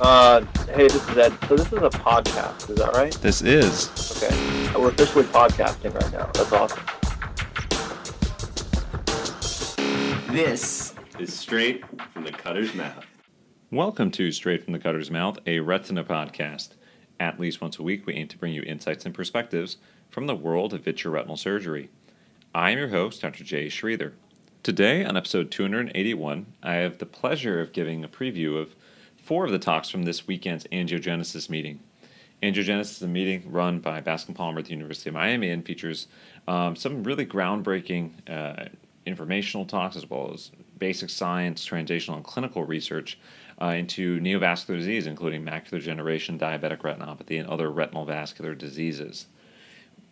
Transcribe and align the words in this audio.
Uh, 0.00 0.40
hey, 0.74 0.88
this 0.88 1.06
is 1.10 1.18
Ed. 1.18 1.36
So 1.46 1.56
this 1.56 1.66
is 1.66 1.74
a 1.74 1.90
podcast, 1.90 2.70
is 2.70 2.76
that 2.76 2.94
right? 2.94 3.12
This 3.20 3.42
is. 3.42 3.90
Okay. 4.16 4.72
We're 4.74 4.88
officially 4.88 5.24
podcasting 5.24 5.92
right 5.92 6.10
now. 6.10 6.30
That's 6.32 6.50
awesome. 6.54 6.82
This 10.34 10.94
is 11.18 11.34
straight 11.34 11.84
from 12.14 12.24
the 12.24 12.32
cutter's 12.32 12.74
mouth. 12.74 13.04
Welcome 13.70 14.10
to 14.12 14.32
Straight 14.32 14.64
from 14.64 14.72
the 14.72 14.78
Cutter's 14.78 15.10
Mouth, 15.10 15.38
a 15.46 15.60
retina 15.60 16.02
podcast. 16.02 16.70
At 17.20 17.38
least 17.38 17.60
once 17.60 17.78
a 17.78 17.82
week, 17.82 18.06
we 18.06 18.14
aim 18.14 18.28
to 18.28 18.38
bring 18.38 18.54
you 18.54 18.62
insights 18.62 19.04
and 19.04 19.14
perspectives 19.14 19.76
from 20.08 20.26
the 20.26 20.34
world 20.34 20.72
of 20.72 20.82
vitreoretinal 20.82 21.38
surgery. 21.38 21.90
I 22.54 22.70
am 22.70 22.78
your 22.78 22.88
host, 22.88 23.20
Dr. 23.20 23.44
Jay 23.44 23.66
Sridhar. 23.66 24.12
Today, 24.62 25.04
on 25.04 25.18
episode 25.18 25.50
281, 25.50 26.46
I 26.62 26.74
have 26.76 26.96
the 26.96 27.06
pleasure 27.06 27.60
of 27.60 27.74
giving 27.74 28.02
a 28.02 28.08
preview 28.08 28.58
of 28.58 28.74
four 29.30 29.44
of 29.44 29.52
the 29.52 29.60
talks 29.60 29.88
from 29.88 30.02
this 30.02 30.26
weekend's 30.26 30.64
angiogenesis 30.72 31.48
meeting. 31.48 31.78
Angiogenesis 32.42 32.96
is 32.96 33.02
a 33.02 33.06
meeting 33.06 33.44
run 33.52 33.78
by 33.78 34.00
Bascom 34.00 34.34
Palmer 34.34 34.58
at 34.58 34.64
the 34.64 34.72
University 34.72 35.08
of 35.08 35.14
Miami 35.14 35.50
and 35.50 35.64
features 35.64 36.08
um, 36.48 36.74
some 36.74 37.04
really 37.04 37.24
groundbreaking 37.24 38.10
uh, 38.28 38.64
informational 39.06 39.64
talks 39.64 39.94
as 39.94 40.10
well 40.10 40.32
as 40.34 40.50
basic 40.78 41.10
science, 41.10 41.64
translational, 41.64 42.16
and 42.16 42.24
clinical 42.24 42.64
research 42.64 43.20
uh, 43.62 43.66
into 43.66 44.18
neovascular 44.18 44.76
disease, 44.76 45.06
including 45.06 45.44
macular 45.44 45.78
degeneration, 45.78 46.36
diabetic 46.36 46.78
retinopathy, 46.78 47.38
and 47.38 47.48
other 47.48 47.70
retinal 47.70 48.04
vascular 48.04 48.56
diseases. 48.56 49.26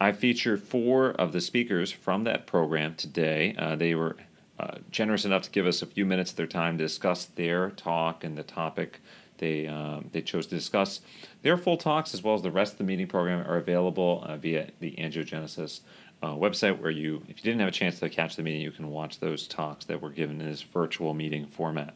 I 0.00 0.12
feature 0.12 0.56
four 0.56 1.10
of 1.10 1.32
the 1.32 1.40
speakers 1.40 1.90
from 1.90 2.22
that 2.22 2.46
program 2.46 2.94
today. 2.94 3.56
Uh, 3.58 3.74
they 3.74 3.96
were 3.96 4.16
uh, 4.58 4.78
generous 4.90 5.24
enough 5.24 5.42
to 5.42 5.50
give 5.50 5.66
us 5.66 5.82
a 5.82 5.86
few 5.86 6.04
minutes 6.04 6.30
of 6.30 6.36
their 6.36 6.46
time 6.46 6.78
to 6.78 6.84
discuss 6.84 7.24
their 7.24 7.70
talk 7.70 8.24
and 8.24 8.36
the 8.36 8.42
topic 8.42 9.00
they 9.38 9.66
um, 9.66 10.10
they 10.12 10.20
chose 10.20 10.46
to 10.48 10.54
discuss. 10.54 11.00
Their 11.42 11.56
full 11.56 11.76
talks, 11.76 12.12
as 12.12 12.22
well 12.22 12.34
as 12.34 12.42
the 12.42 12.50
rest 12.50 12.72
of 12.72 12.78
the 12.78 12.84
meeting 12.84 13.06
program, 13.06 13.46
are 13.48 13.56
available 13.56 14.24
uh, 14.26 14.36
via 14.36 14.70
the 14.80 14.92
Angiogenesis 14.98 15.80
uh, 16.22 16.28
website, 16.28 16.80
where 16.80 16.90
you, 16.90 17.22
if 17.28 17.38
you 17.38 17.44
didn't 17.44 17.60
have 17.60 17.68
a 17.68 17.72
chance 17.72 18.00
to 18.00 18.08
catch 18.08 18.36
the 18.36 18.42
meeting, 18.42 18.60
you 18.60 18.72
can 18.72 18.90
watch 18.90 19.20
those 19.20 19.46
talks 19.46 19.84
that 19.86 20.02
were 20.02 20.10
given 20.10 20.40
in 20.40 20.48
this 20.48 20.62
virtual 20.62 21.14
meeting 21.14 21.46
format. 21.46 21.94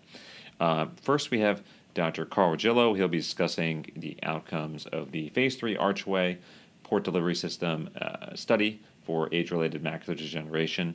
Uh, 0.60 0.86
first, 1.02 1.30
we 1.30 1.40
have 1.40 1.62
Dr. 1.94 2.24
Carl 2.24 2.56
Regillo. 2.56 2.96
He'll 2.96 3.08
be 3.08 3.18
discussing 3.18 3.90
the 3.96 4.16
outcomes 4.22 4.86
of 4.86 5.10
the 5.10 5.28
Phase 5.30 5.56
3 5.56 5.76
Archway 5.76 6.38
Port 6.84 7.04
Delivery 7.04 7.34
System 7.34 7.90
uh, 8.00 8.34
study 8.34 8.80
for 9.04 9.28
age 9.32 9.50
related 9.50 9.82
macular 9.82 10.16
degeneration. 10.16 10.94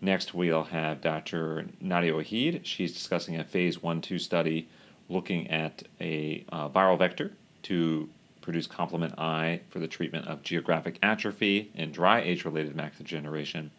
Next, 0.00 0.32
we'll 0.32 0.64
have 0.64 1.00
Dr. 1.00 1.66
Nadia 1.80 2.12
Waheed. 2.12 2.60
She's 2.64 2.92
discussing 2.92 3.36
a 3.36 3.44
phase 3.44 3.82
1 3.82 4.00
2 4.00 4.18
study 4.18 4.68
looking 5.08 5.50
at 5.50 5.82
a 6.00 6.44
uh, 6.50 6.68
viral 6.68 6.98
vector 6.98 7.32
to 7.64 8.08
produce 8.40 8.66
complement 8.66 9.18
I 9.18 9.60
for 9.68 9.78
the 9.78 9.88
treatment 9.88 10.26
of 10.26 10.42
geographic 10.42 10.98
atrophy 11.02 11.70
and 11.74 11.92
dry 11.92 12.20
age 12.20 12.44
related 12.44 12.76
macular 12.76 12.98
degeneration. 12.98 13.70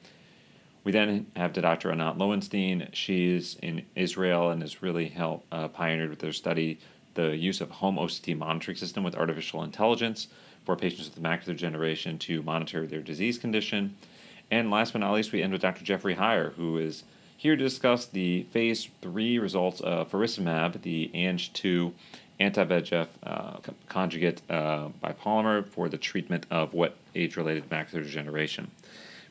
We 0.84 0.92
then 0.92 1.28
have 1.36 1.54
Dr. 1.54 1.92
Anat 1.92 2.18
Lowenstein. 2.18 2.90
She's 2.94 3.58
in 3.62 3.86
Israel 3.96 4.50
and 4.50 4.62
has 4.62 4.82
really 4.82 5.08
helped 5.08 5.46
uh, 5.52 5.68
pioneered 5.70 6.10
with 6.10 6.20
their 6.20 6.34
study 6.34 6.80
the 7.16 7.36
use 7.36 7.62
of 7.62 7.70
home 7.70 7.96
OCT 7.96 8.38
monitoring 8.38 8.78
system 8.78 9.04
with 9.04 9.16
artificial 9.16 9.64
intelligence 9.64 10.28
for 10.66 10.76
patients 10.76 11.10
with 11.10 11.24
macular 11.24 11.46
degeneration 11.46 12.18
to 12.20 12.42
monitor 12.44 12.86
their 12.86 13.02
disease 13.02 13.38
condition. 13.38 13.96
And 14.52 14.72
last 14.72 14.94
but 14.94 15.00
not 15.00 15.14
least, 15.14 15.32
we 15.32 15.44
end 15.44 15.54
with 15.54 15.62
Dr. 15.62 15.84
Jeffrey 15.84 16.16
Heier, 16.16 16.54
who 16.54 16.78
is 16.78 17.04
here 17.38 17.56
to 17.56 17.64
discuss 17.64 18.06
the 18.06 18.44
phase 18.52 18.90
three 19.02 19.40
results 19.40 19.80
of 19.82 20.12
faricimab, 20.12 20.82
the 20.82 21.10
ANG2 21.14 21.94
anti-VEGF 22.40 23.08
uh, 23.24 23.58
conjugate 23.88 24.42
uh, 24.50 24.90
biopolymer 25.04 25.68
for 25.68 25.90
the 25.90 25.98
treatment 25.98 26.46
of 26.50 26.74
wet 26.74 26.96
age-related 27.16 27.70
macular 27.70 28.04
degeneration. 28.04 28.72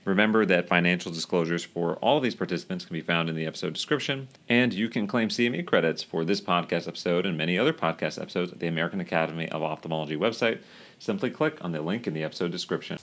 Remember 0.04 0.46
that 0.46 0.68
financial 0.68 1.12
disclosures 1.12 1.64
for 1.64 1.96
all 1.96 2.16
of 2.16 2.22
these 2.22 2.34
participants 2.34 2.86
can 2.86 2.94
be 2.94 3.02
found 3.02 3.28
in 3.28 3.34
the 3.34 3.44
episode 3.44 3.74
description, 3.74 4.28
and 4.48 4.72
you 4.72 4.88
can 4.88 5.06
claim 5.06 5.28
CME 5.28 5.66
credits 5.66 6.02
for 6.02 6.24
this 6.24 6.40
podcast 6.40 6.88
episode 6.88 7.26
and 7.26 7.36
many 7.36 7.58
other 7.58 7.74
podcast 7.74 8.20
episodes 8.20 8.52
at 8.52 8.58
the 8.58 8.68
American 8.68 9.00
Academy 9.00 9.50
of 9.50 9.62
Ophthalmology 9.62 10.16
website. 10.16 10.60
Simply 10.98 11.30
click 11.30 11.62
on 11.62 11.72
the 11.72 11.82
link 11.82 12.06
in 12.06 12.14
the 12.14 12.24
episode 12.24 12.52
description. 12.52 12.98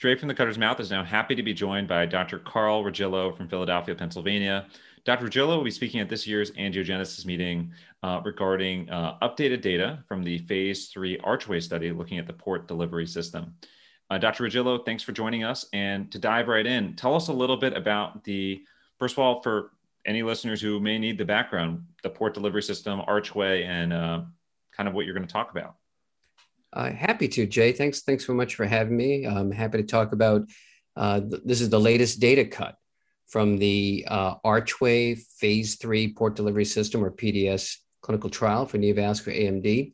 Straight 0.00 0.18
from 0.18 0.28
the 0.28 0.34
Cutter's 0.34 0.56
Mouth 0.56 0.80
is 0.80 0.90
now 0.90 1.04
happy 1.04 1.34
to 1.34 1.42
be 1.42 1.52
joined 1.52 1.86
by 1.86 2.06
Dr. 2.06 2.38
Carl 2.38 2.82
Regillo 2.82 3.36
from 3.36 3.50
Philadelphia, 3.50 3.94
Pennsylvania. 3.94 4.66
Dr. 5.04 5.26
Regillo 5.26 5.58
will 5.58 5.62
be 5.62 5.70
speaking 5.70 6.00
at 6.00 6.08
this 6.08 6.26
year's 6.26 6.52
angiogenesis 6.52 7.26
meeting 7.26 7.70
uh, 8.02 8.22
regarding 8.24 8.88
uh, 8.88 9.18
updated 9.20 9.60
data 9.60 10.02
from 10.08 10.22
the 10.22 10.38
phase 10.38 10.88
three 10.88 11.18
Archway 11.18 11.60
study 11.60 11.92
looking 11.92 12.18
at 12.18 12.26
the 12.26 12.32
port 12.32 12.66
delivery 12.66 13.06
system. 13.06 13.52
Uh, 14.08 14.16
Dr. 14.16 14.44
Regillo, 14.44 14.82
thanks 14.86 15.02
for 15.02 15.12
joining 15.12 15.44
us. 15.44 15.66
And 15.74 16.10
to 16.12 16.18
dive 16.18 16.48
right 16.48 16.66
in, 16.66 16.96
tell 16.96 17.14
us 17.14 17.28
a 17.28 17.34
little 17.34 17.58
bit 17.58 17.76
about 17.76 18.24
the, 18.24 18.62
first 18.98 19.16
of 19.16 19.18
all, 19.18 19.42
for 19.42 19.72
any 20.06 20.22
listeners 20.22 20.62
who 20.62 20.80
may 20.80 20.98
need 20.98 21.18
the 21.18 21.26
background, 21.26 21.84
the 22.02 22.08
port 22.08 22.32
delivery 22.32 22.62
system, 22.62 23.02
Archway, 23.06 23.64
and 23.64 23.92
uh, 23.92 24.22
kind 24.74 24.88
of 24.88 24.94
what 24.94 25.04
you're 25.04 25.14
going 25.14 25.26
to 25.26 25.32
talk 25.32 25.50
about. 25.50 25.74
Uh, 26.72 26.90
happy 26.92 27.26
to, 27.28 27.46
Jay. 27.46 27.72
Thanks. 27.72 28.02
Thanks 28.02 28.26
so 28.26 28.32
much 28.32 28.54
for 28.54 28.64
having 28.64 28.96
me. 28.96 29.26
I'm 29.26 29.50
happy 29.50 29.78
to 29.78 29.84
talk 29.84 30.12
about. 30.12 30.42
Uh, 30.96 31.20
th- 31.20 31.42
this 31.44 31.60
is 31.60 31.68
the 31.68 31.80
latest 31.80 32.20
data 32.20 32.44
cut 32.44 32.76
from 33.26 33.58
the 33.58 34.04
uh, 34.08 34.34
Archway 34.44 35.14
Phase 35.14 35.76
Three 35.76 36.12
Port 36.12 36.36
Delivery 36.36 36.64
System 36.64 37.04
or 37.04 37.10
PDS 37.10 37.76
clinical 38.02 38.30
trial 38.30 38.66
for 38.66 38.78
neovascular 38.78 39.40
AMD. 39.40 39.92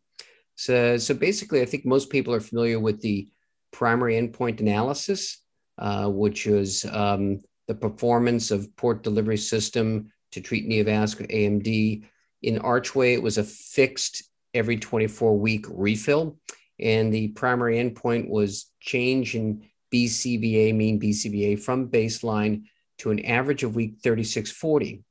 So, 0.54 0.96
so 0.96 1.14
basically, 1.14 1.62
I 1.62 1.66
think 1.66 1.84
most 1.84 2.10
people 2.10 2.34
are 2.34 2.40
familiar 2.40 2.80
with 2.80 3.00
the 3.00 3.28
primary 3.72 4.14
endpoint 4.14 4.60
analysis, 4.60 5.42
uh, 5.78 6.08
which 6.08 6.46
was 6.46 6.84
um, 6.86 7.40
the 7.68 7.74
performance 7.74 8.50
of 8.50 8.74
port 8.76 9.02
delivery 9.02 9.36
system 9.36 10.10
to 10.32 10.40
treat 10.40 10.68
neovascular 10.68 11.30
AMD. 11.30 12.04
In 12.42 12.58
Archway, 12.58 13.14
it 13.14 13.22
was 13.22 13.38
a 13.38 13.44
fixed 13.44 14.24
every 14.54 14.76
24 14.78 15.38
week 15.38 15.66
refill 15.68 16.38
and 16.78 17.12
the 17.12 17.28
primary 17.28 17.76
endpoint 17.76 18.28
was 18.28 18.70
change 18.80 19.34
in 19.34 19.64
BCVA, 19.92 20.74
mean 20.74 21.00
BCVA 21.00 21.58
from 21.60 21.88
baseline 21.88 22.64
to 22.98 23.10
an 23.10 23.24
average 23.24 23.62
of 23.62 23.76
week 23.76 23.96
3640. 24.02 25.02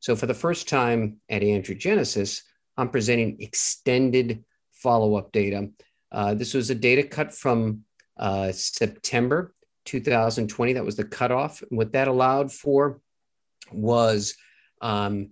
So 0.00 0.14
for 0.14 0.26
the 0.26 0.34
first 0.34 0.68
time 0.68 1.18
at 1.28 1.42
Angiogenesis, 1.42 2.42
I'm 2.76 2.90
presenting 2.90 3.40
extended 3.40 4.44
follow-up 4.72 5.32
data. 5.32 5.70
Uh, 6.12 6.34
this 6.34 6.54
was 6.54 6.70
a 6.70 6.74
data 6.74 7.02
cut 7.02 7.34
from 7.34 7.82
uh, 8.16 8.52
September 8.52 9.52
2020. 9.84 10.74
That 10.74 10.84
was 10.84 10.96
the 10.96 11.04
cutoff. 11.04 11.62
And 11.62 11.76
what 11.76 11.92
that 11.92 12.08
allowed 12.08 12.52
for 12.52 13.00
was 13.72 14.34
um, 14.80 15.30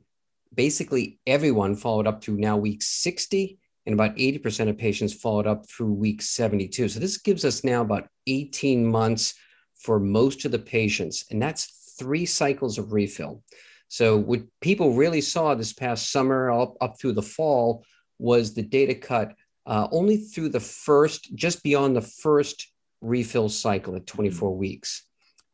basically 0.52 1.20
everyone 1.26 1.76
followed 1.76 2.06
up 2.06 2.22
through 2.22 2.38
now 2.38 2.56
week 2.56 2.82
60 2.82 3.58
and 3.86 3.94
about 3.94 4.16
80% 4.16 4.68
of 4.68 4.76
patients 4.76 5.14
followed 5.14 5.46
up 5.46 5.68
through 5.68 5.92
week 5.92 6.20
72. 6.20 6.88
So 6.88 7.00
this 7.00 7.18
gives 7.18 7.44
us 7.44 7.64
now 7.64 7.82
about 7.82 8.08
18 8.26 8.84
months 8.84 9.34
for 9.74 10.00
most 10.00 10.44
of 10.44 10.52
the 10.52 10.58
patients, 10.58 11.24
and 11.30 11.40
that's 11.40 11.94
three 11.98 12.26
cycles 12.26 12.78
of 12.78 12.92
refill. 12.92 13.42
So 13.88 14.16
what 14.16 14.42
people 14.60 14.92
really 14.94 15.20
saw 15.20 15.54
this 15.54 15.72
past 15.72 16.10
summer 16.10 16.50
up, 16.50 16.74
up 16.80 16.98
through 17.00 17.12
the 17.12 17.22
fall 17.22 17.84
was 18.18 18.52
the 18.52 18.62
data 18.62 18.94
cut 18.94 19.34
uh, 19.66 19.88
only 19.90 20.16
through 20.16 20.48
the 20.48 20.60
first, 20.60 21.34
just 21.34 21.62
beyond 21.62 21.96
the 21.96 22.00
first 22.00 22.72
refill 23.00 23.48
cycle 23.48 23.96
at 23.96 24.06
24 24.06 24.50
mm-hmm. 24.50 24.58
weeks. 24.58 25.02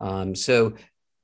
Um, 0.00 0.34
so 0.34 0.74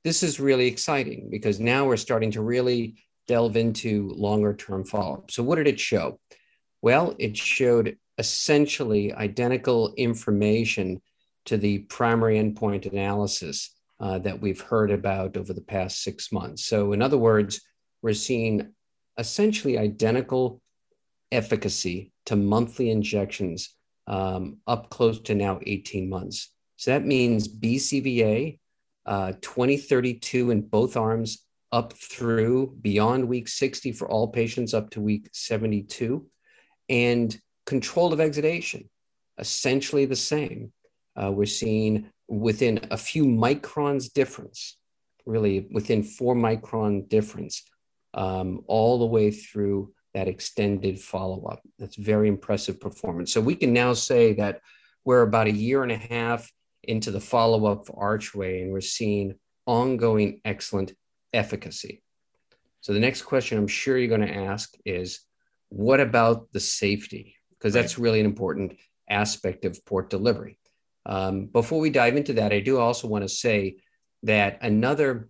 this 0.03 0.23
is 0.23 0.39
really 0.39 0.67
exciting 0.67 1.27
because 1.29 1.59
now 1.59 1.85
we're 1.85 1.97
starting 1.97 2.31
to 2.31 2.41
really 2.41 2.95
delve 3.27 3.57
into 3.57 4.09
longer 4.15 4.55
term 4.55 4.83
follow 4.83 5.15
up. 5.15 5.31
So 5.31 5.43
what 5.43 5.55
did 5.55 5.67
it 5.67 5.79
show? 5.79 6.19
Well, 6.81 7.15
it 7.19 7.35
showed 7.37 7.97
essentially 8.17 9.13
identical 9.13 9.93
information 9.95 11.01
to 11.45 11.57
the 11.57 11.79
primary 11.79 12.37
endpoint 12.37 12.89
analysis 12.89 13.75
uh, 13.99 14.19
that 14.19 14.39
we've 14.39 14.61
heard 14.61 14.91
about 14.91 15.35
over 15.35 15.53
the 15.53 15.61
past 15.61 16.03
six 16.03 16.31
months. 16.31 16.65
So, 16.65 16.93
in 16.93 17.01
other 17.01 17.17
words, 17.17 17.61
we're 18.01 18.13
seeing 18.13 18.73
essentially 19.17 19.77
identical 19.77 20.61
efficacy 21.31 22.11
to 22.25 22.35
monthly 22.35 22.89
injections 22.89 23.75
um, 24.07 24.57
up 24.67 24.89
close 24.89 25.19
to 25.21 25.35
now 25.35 25.59
18 25.65 26.09
months. 26.09 26.51
So 26.77 26.91
that 26.91 27.05
means 27.05 27.47
BCVA 27.47 28.59
uh, 29.05 29.33
2032 29.41 30.51
in 30.51 30.61
both 30.61 30.97
arms 30.97 31.45
up 31.71 31.93
through 31.93 32.75
beyond 32.81 33.27
week 33.27 33.47
60 33.47 33.91
for 33.91 34.09
all 34.09 34.29
patients 34.29 34.73
up 34.73 34.89
to 34.91 35.01
week 35.01 35.29
72 35.33 36.25
and 36.89 37.39
control 37.65 38.11
of 38.13 38.19
exudation, 38.19 38.89
essentially 39.37 40.05
the 40.05 40.15
same. 40.15 40.71
Uh, 41.15 41.31
we're 41.31 41.45
seeing 41.45 42.09
within 42.27 42.79
a 42.91 42.97
few 42.97 43.25
microns 43.25 44.11
difference 44.11 44.77
really 45.29 45.67
within 45.71 46.03
four 46.03 46.35
micron 46.35 47.07
difference, 47.07 47.63
um, 48.15 48.61
all 48.67 48.99
the 48.99 49.05
way 49.05 49.31
through 49.31 49.93
that 50.13 50.27
extended 50.27 50.99
follow 50.99 51.45
up. 51.45 51.61
That's 51.77 51.95
very 51.95 52.27
impressive 52.27 52.79
performance. 52.79 53.31
So 53.31 53.39
we 53.39 53.55
can 53.55 53.71
now 53.71 53.93
say 53.93 54.33
that 54.33 54.61
we're 55.05 55.21
about 55.21 55.47
a 55.47 55.51
year 55.51 55.83
and 55.83 55.91
a 55.91 55.97
half 55.97 56.51
into 56.83 57.11
the 57.11 57.19
follow 57.19 57.67
up 57.67 57.85
Archway, 57.95 58.63
and 58.63 58.71
we're 58.71 58.81
seeing 58.81 59.35
ongoing 59.67 60.41
excellent 60.43 60.93
efficacy. 61.33 62.01
So 62.81 62.93
the 62.93 62.99
next 62.99 63.21
question 63.23 63.57
I'm 63.57 63.67
sure 63.67 63.97
you're 63.97 64.07
going 64.07 64.27
to 64.27 64.35
ask 64.35 64.73
is 64.85 65.19
what 65.69 65.99
about 65.99 66.51
the 66.51 66.59
safety? 66.59 67.35
Because 67.51 67.73
that's 67.73 67.99
really 67.99 68.19
an 68.19 68.25
important 68.25 68.77
aspect 69.09 69.65
of 69.65 69.83
port 69.85 70.09
delivery. 70.09 70.59
Um, 71.05 71.45
before 71.47 71.79
we 71.79 71.89
dive 71.89 72.17
into 72.17 72.33
that, 72.33 72.51
I 72.51 72.59
do 72.59 72.79
also 72.79 73.07
want 73.07 73.23
to 73.23 73.29
say 73.29 73.77
that 74.23 74.59
another 74.61 75.29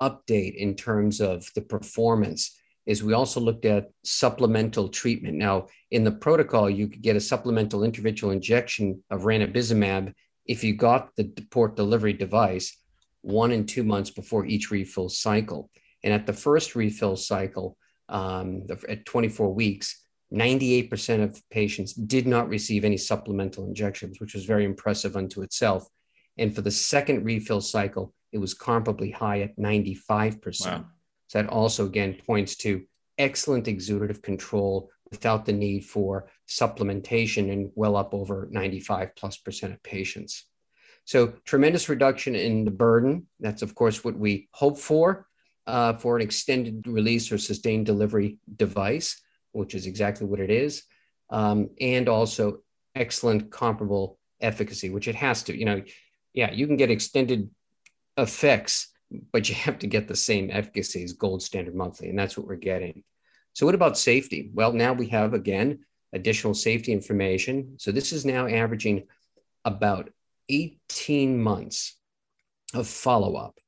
update 0.00 0.56
in 0.56 0.74
terms 0.74 1.20
of 1.20 1.48
the 1.54 1.62
performance 1.62 2.58
is 2.86 3.02
we 3.02 3.14
also 3.14 3.40
looked 3.40 3.64
at 3.64 3.90
supplemental 4.04 4.88
treatment. 4.88 5.36
Now, 5.36 5.68
in 5.90 6.04
the 6.04 6.12
protocol, 6.12 6.68
you 6.68 6.88
could 6.88 7.02
get 7.02 7.16
a 7.16 7.20
supplemental 7.20 7.80
intravitreal 7.80 8.32
injection 8.32 9.02
of 9.10 9.22
ranibizumab 9.22 10.12
if 10.46 10.62
you 10.62 10.74
got 10.74 11.14
the 11.16 11.24
port 11.50 11.76
delivery 11.76 12.12
device 12.12 12.76
one 13.22 13.52
and 13.52 13.66
two 13.66 13.84
months 13.84 14.10
before 14.10 14.44
each 14.44 14.70
refill 14.70 15.08
cycle. 15.08 15.70
And 16.02 16.12
at 16.12 16.26
the 16.26 16.34
first 16.34 16.76
refill 16.76 17.16
cycle, 17.16 17.78
um, 18.08 18.66
at 18.88 19.06
24 19.06 19.52
weeks, 19.52 20.04
98% 20.32 21.22
of 21.22 21.40
patients 21.50 21.92
did 21.92 22.26
not 22.26 22.48
receive 22.48 22.84
any 22.84 22.96
supplemental 22.96 23.66
injections, 23.66 24.20
which 24.20 24.34
was 24.34 24.44
very 24.44 24.64
impressive 24.64 25.16
unto 25.16 25.42
itself. 25.42 25.86
And 26.38 26.54
for 26.54 26.62
the 26.62 26.70
second 26.70 27.24
refill 27.24 27.60
cycle, 27.60 28.12
it 28.32 28.38
was 28.38 28.54
comparably 28.54 29.12
high 29.14 29.42
at 29.42 29.56
95%. 29.56 30.66
Wow. 30.66 30.84
So 31.28 31.42
that 31.42 31.48
also, 31.48 31.86
again, 31.86 32.18
points 32.26 32.56
to 32.56 32.82
excellent 33.16 33.66
exudative 33.66 34.22
control 34.22 34.90
without 35.10 35.44
the 35.44 35.52
need 35.52 35.84
for 35.84 36.28
supplementation 36.48 37.48
in 37.48 37.70
well 37.76 37.96
up 37.96 38.12
over 38.12 38.48
95 38.50 39.14
plus 39.14 39.36
percent 39.36 39.72
of 39.72 39.82
patients. 39.82 40.44
So 41.04 41.34
tremendous 41.44 41.88
reduction 41.88 42.34
in 42.34 42.64
the 42.64 42.70
burden. 42.70 43.26
That's, 43.38 43.62
of 43.62 43.74
course, 43.74 44.02
what 44.02 44.18
we 44.18 44.48
hope 44.52 44.78
for 44.78 45.26
uh, 45.66 45.94
for 45.94 46.16
an 46.16 46.22
extended 46.22 46.86
release 46.86 47.32
or 47.32 47.38
sustained 47.38 47.86
delivery 47.86 48.38
device 48.56 49.20
which 49.54 49.74
is 49.74 49.86
exactly 49.86 50.26
what 50.26 50.40
it 50.40 50.50
is, 50.50 50.82
um, 51.30 51.70
and 51.80 52.08
also 52.08 52.58
excellent 52.94 53.50
comparable 53.50 54.18
efficacy, 54.40 54.90
which 54.90 55.08
it 55.08 55.14
has 55.14 55.44
to. 55.44 55.56
You 55.56 55.64
know, 55.64 55.82
yeah, 56.34 56.50
you 56.50 56.66
can 56.66 56.76
get 56.76 56.90
extended 56.90 57.48
effects, 58.18 58.92
but 59.32 59.48
you 59.48 59.54
have 59.54 59.78
to 59.78 59.86
get 59.86 60.08
the 60.08 60.16
same 60.16 60.50
efficacy 60.52 61.04
as 61.04 61.12
gold 61.12 61.42
standard 61.42 61.74
monthly, 61.74 62.10
and 62.10 62.18
that's 62.18 62.36
what 62.36 62.46
we're 62.46 62.56
getting. 62.56 63.04
So, 63.54 63.64
what 63.64 63.76
about 63.76 63.96
safety? 63.96 64.50
Well, 64.52 64.72
now 64.72 64.92
we 64.92 65.08
have 65.08 65.34
again 65.34 65.84
additional 66.12 66.54
safety 66.54 66.92
information. 66.92 67.76
So, 67.78 67.92
this 67.92 68.12
is 68.12 68.24
now 68.24 68.48
averaging 68.48 69.04
about 69.64 70.10
18 70.48 71.40
months 71.40 71.96
of 72.74 72.88
follow 72.88 73.36
up. 73.36 73.58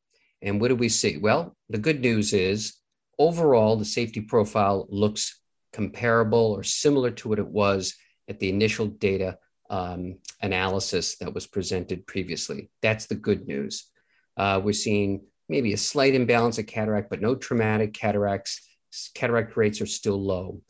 And 0.42 0.60
what 0.60 0.68
do 0.68 0.76
we 0.76 0.88
see? 0.88 1.16
Well, 1.16 1.56
the 1.68 1.78
good 1.78 2.00
news 2.00 2.32
is 2.32 2.74
overall, 3.18 3.76
the 3.76 3.84
safety 3.84 4.20
profile 4.20 4.86
looks 4.88 5.40
comparable 5.72 6.52
or 6.52 6.62
similar 6.62 7.10
to 7.12 7.28
what 7.28 7.38
it 7.38 7.46
was 7.46 7.94
at 8.28 8.38
the 8.38 8.48
initial 8.48 8.86
data 8.86 9.38
um, 9.70 10.18
analysis 10.42 11.16
that 11.18 11.34
was 11.34 11.46
presented 11.46 12.06
previously. 12.06 12.70
That's 12.82 13.06
the 13.06 13.14
good 13.14 13.46
news. 13.46 13.86
Uh, 14.36 14.60
we're 14.62 14.72
seeing 14.72 15.22
maybe 15.48 15.72
a 15.72 15.78
slight 15.78 16.14
imbalance 16.14 16.58
of 16.58 16.66
cataract, 16.66 17.10
but 17.10 17.20
no 17.20 17.34
traumatic 17.34 17.92
cataracts. 17.92 18.60
Cataract 19.14 19.56
rates 19.56 19.80
are 19.80 19.86
still 19.86 20.22
low. 20.22 20.60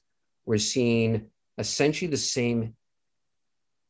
We're 0.45 0.59
seeing 0.59 1.27
essentially 1.59 2.11
the 2.11 2.17
same 2.17 2.75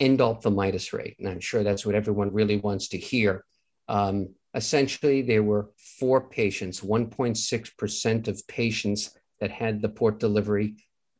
endophthalmitis 0.00 0.92
rate. 0.92 1.16
And 1.18 1.28
I'm 1.28 1.40
sure 1.40 1.62
that's 1.62 1.86
what 1.86 1.94
everyone 1.94 2.32
really 2.32 2.56
wants 2.56 2.88
to 2.88 2.98
hear. 2.98 3.44
Um, 3.88 4.34
essentially, 4.56 5.22
there 5.22 5.42
were 5.42 5.70
four 5.76 6.28
patients, 6.28 6.80
1.6% 6.80 8.28
of 8.28 8.48
patients 8.48 9.16
that 9.38 9.50
had 9.50 9.82
the 9.82 9.88
port 9.88 10.18
delivery 10.18 10.76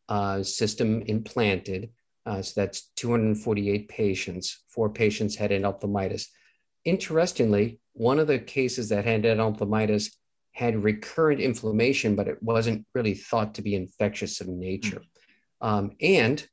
uh, 0.08 0.42
system 0.42 1.02
implanted. 1.02 1.90
Uh, 2.24 2.42
so 2.42 2.60
that's 2.60 2.90
248 2.96 3.88
patients. 3.88 4.64
Four 4.68 4.88
patients 4.88 5.36
had 5.36 5.50
endophthalmitis. 5.50 6.26
Interestingly, 6.84 7.78
one 7.92 8.18
of 8.18 8.26
the 8.26 8.38
cases 8.38 8.88
that 8.88 9.04
had 9.04 9.22
endophthalmitis 9.22 10.12
had 10.52 10.82
recurrent 10.82 11.40
inflammation, 11.40 12.16
but 12.16 12.28
it 12.28 12.42
wasn't 12.42 12.86
really 12.94 13.14
thought 13.14 13.54
to 13.54 13.62
be 13.62 13.74
infectious 13.74 14.40
in 14.40 14.58
nature. 14.58 15.02
Mm-hmm. 15.62 15.68
Um, 15.68 15.90
and 16.00 16.46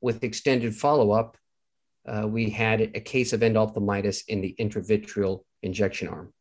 with 0.00 0.22
extended 0.22 0.74
follow 0.74 1.10
up, 1.10 1.36
uh, 2.06 2.26
we 2.28 2.50
had 2.50 2.80
a 2.80 3.00
case 3.00 3.32
of 3.32 3.40
endophthalmitis 3.40 4.22
in 4.28 4.40
the 4.40 4.54
intravitreal 4.60 5.42
injection 5.62 6.08
arm. 6.08 6.32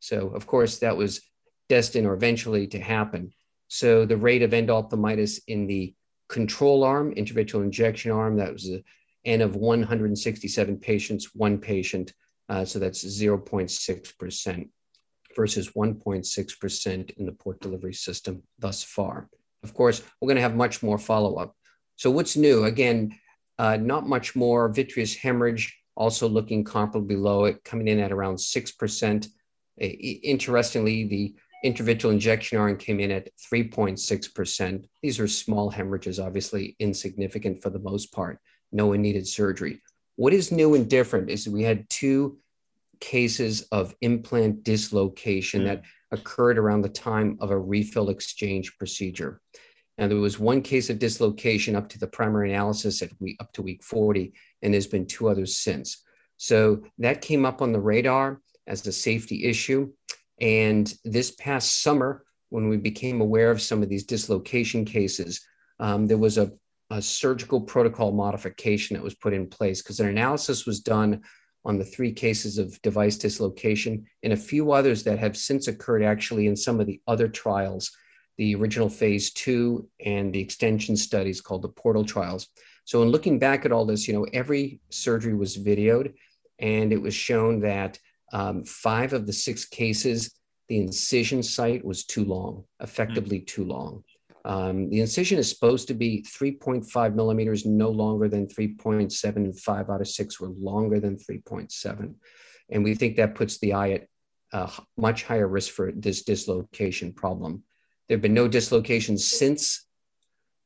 So, 0.00 0.28
of 0.28 0.46
course, 0.46 0.78
that 0.78 0.96
was 0.96 1.20
destined 1.68 2.06
or 2.06 2.14
eventually 2.14 2.66
to 2.68 2.80
happen. 2.80 3.32
So, 3.68 4.06
the 4.06 4.16
rate 4.16 4.42
of 4.42 4.52
endophthalmitis 4.52 5.40
in 5.46 5.66
the 5.66 5.94
control 6.28 6.84
arm, 6.84 7.14
intravitreal 7.14 7.62
injection 7.64 8.10
arm. 8.10 8.36
That 8.36 8.52
was 8.52 8.66
an 8.66 8.84
N 9.24 9.40
of 9.40 9.56
167 9.56 10.78
patients, 10.78 11.34
one 11.34 11.58
patient. 11.58 12.12
Uh, 12.48 12.64
so 12.64 12.78
that's 12.78 13.04
0.6% 13.04 14.68
versus 15.36 15.70
1.6% 15.70 17.10
in 17.10 17.26
the 17.26 17.32
port 17.32 17.60
delivery 17.60 17.92
system 17.92 18.42
thus 18.58 18.82
far. 18.82 19.28
Of 19.62 19.74
course, 19.74 20.02
we're 20.20 20.28
going 20.28 20.36
to 20.36 20.42
have 20.42 20.56
much 20.56 20.82
more 20.82 20.98
follow 20.98 21.36
up. 21.36 21.54
So, 21.96 22.10
what's 22.10 22.36
new? 22.36 22.64
Again, 22.64 23.18
uh, 23.58 23.76
not 23.76 24.06
much 24.06 24.36
more. 24.36 24.68
Vitreous 24.68 25.16
hemorrhage 25.16 25.77
also 25.98 26.28
looking 26.28 26.64
comparably 26.64 27.20
low, 27.20 27.44
it 27.44 27.62
coming 27.64 27.88
in 27.88 27.98
at 27.98 28.12
around 28.12 28.36
6%. 28.36 29.26
Uh, 29.26 29.84
interestingly, 29.84 31.04
the 31.04 31.34
Intravitreal 31.64 32.12
injection 32.12 32.56
arm 32.56 32.76
came 32.76 33.00
in 33.00 33.10
at 33.10 33.28
3.6%. 33.52 34.84
These 35.02 35.18
are 35.18 35.26
small 35.26 35.68
hemorrhages, 35.70 36.20
obviously 36.20 36.76
insignificant 36.78 37.60
for 37.60 37.70
the 37.70 37.80
most 37.80 38.12
part. 38.12 38.38
No 38.70 38.86
one 38.86 39.02
needed 39.02 39.26
surgery. 39.26 39.82
What 40.14 40.32
is 40.32 40.52
new 40.52 40.76
and 40.76 40.88
different 40.88 41.30
is 41.30 41.48
we 41.48 41.64
had 41.64 41.90
two 41.90 42.38
cases 43.00 43.62
of 43.72 43.94
implant 44.00 44.62
dislocation 44.62 45.64
that 45.64 45.82
occurred 46.12 46.58
around 46.58 46.82
the 46.82 46.88
time 46.88 47.36
of 47.40 47.50
a 47.50 47.58
refill 47.58 48.10
exchange 48.10 48.76
procedure. 48.78 49.40
And 49.98 50.10
there 50.10 50.18
was 50.18 50.38
one 50.38 50.62
case 50.62 50.90
of 50.90 51.00
dislocation 51.00 51.74
up 51.74 51.88
to 51.90 51.98
the 51.98 52.06
primary 52.06 52.52
analysis 52.52 53.02
at 53.02 53.10
week, 53.20 53.36
up 53.40 53.52
to 53.54 53.62
week 53.62 53.82
40, 53.82 54.32
and 54.62 54.72
there's 54.72 54.86
been 54.86 55.06
two 55.06 55.28
others 55.28 55.58
since. 55.58 56.04
So 56.36 56.84
that 56.98 57.20
came 57.20 57.44
up 57.44 57.60
on 57.60 57.72
the 57.72 57.80
radar 57.80 58.40
as 58.68 58.86
a 58.86 58.92
safety 58.92 59.44
issue. 59.44 59.90
And 60.40 60.92
this 61.04 61.32
past 61.32 61.82
summer, 61.82 62.24
when 62.50 62.68
we 62.68 62.76
became 62.76 63.20
aware 63.20 63.50
of 63.50 63.60
some 63.60 63.82
of 63.82 63.88
these 63.88 64.04
dislocation 64.04 64.84
cases, 64.84 65.44
um, 65.80 66.06
there 66.06 66.18
was 66.18 66.38
a, 66.38 66.52
a, 66.90 67.02
surgical 67.02 67.60
protocol 67.60 68.12
modification 68.12 68.94
that 68.94 69.02
was 69.02 69.14
put 69.14 69.34
in 69.34 69.48
place 69.48 69.82
because 69.82 70.00
an 70.00 70.08
analysis 70.08 70.64
was 70.64 70.80
done 70.80 71.20
on 71.64 71.76
the 71.76 71.84
three 71.84 72.12
cases 72.12 72.56
of 72.56 72.80
device 72.82 73.16
dislocation 73.16 74.06
and 74.22 74.32
a 74.32 74.36
few 74.36 74.72
others 74.72 75.02
that 75.02 75.18
have 75.18 75.36
since 75.36 75.68
occurred 75.68 76.02
actually 76.02 76.46
in 76.46 76.56
some 76.56 76.80
of 76.80 76.86
the 76.86 77.00
other 77.06 77.28
trials, 77.28 77.90
the 78.38 78.54
original 78.54 78.88
phase 78.88 79.32
two 79.32 79.88
and 80.04 80.32
the 80.32 80.40
extension 80.40 80.96
studies 80.96 81.40
called 81.40 81.62
the 81.62 81.68
portal 81.68 82.04
trials. 82.04 82.48
So, 82.84 83.02
in 83.02 83.10
looking 83.10 83.38
back 83.38 83.66
at 83.66 83.72
all 83.72 83.84
this, 83.84 84.08
you 84.08 84.14
know, 84.14 84.26
every 84.32 84.80
surgery 84.88 85.34
was 85.34 85.58
videoed 85.58 86.14
and 86.58 86.92
it 86.92 87.02
was 87.02 87.14
shown 87.14 87.60
that 87.60 87.98
um, 88.32 88.64
five 88.64 89.12
of 89.12 89.26
the 89.26 89.32
six 89.32 89.64
cases, 89.64 90.32
the 90.68 90.78
incision 90.78 91.42
site 91.42 91.84
was 91.84 92.04
too 92.04 92.24
long, 92.24 92.64
effectively 92.80 93.40
mm. 93.40 93.46
too 93.46 93.64
long. 93.64 94.04
Um, 94.44 94.88
the 94.88 95.00
incision 95.00 95.38
is 95.38 95.50
supposed 95.50 95.88
to 95.88 95.94
be 95.94 96.24
3.5 96.26 97.14
millimeters, 97.14 97.66
no 97.66 97.90
longer 97.90 98.28
than 98.28 98.46
3.7, 98.46 99.36
and 99.36 99.58
five 99.60 99.90
out 99.90 100.00
of 100.00 100.08
six 100.08 100.40
were 100.40 100.48
longer 100.48 101.00
than 101.00 101.16
3.7. 101.16 102.14
And 102.70 102.84
we 102.84 102.94
think 102.94 103.16
that 103.16 103.34
puts 103.34 103.58
the 103.58 103.74
eye 103.74 103.90
at 103.90 104.06
a 104.52 104.70
much 104.96 105.24
higher 105.24 105.48
risk 105.48 105.72
for 105.72 105.92
this 105.92 106.22
dislocation 106.22 107.12
problem. 107.12 107.62
There 108.08 108.16
have 108.16 108.22
been 108.22 108.34
no 108.34 108.48
dislocations 108.48 109.24
since 109.26 109.86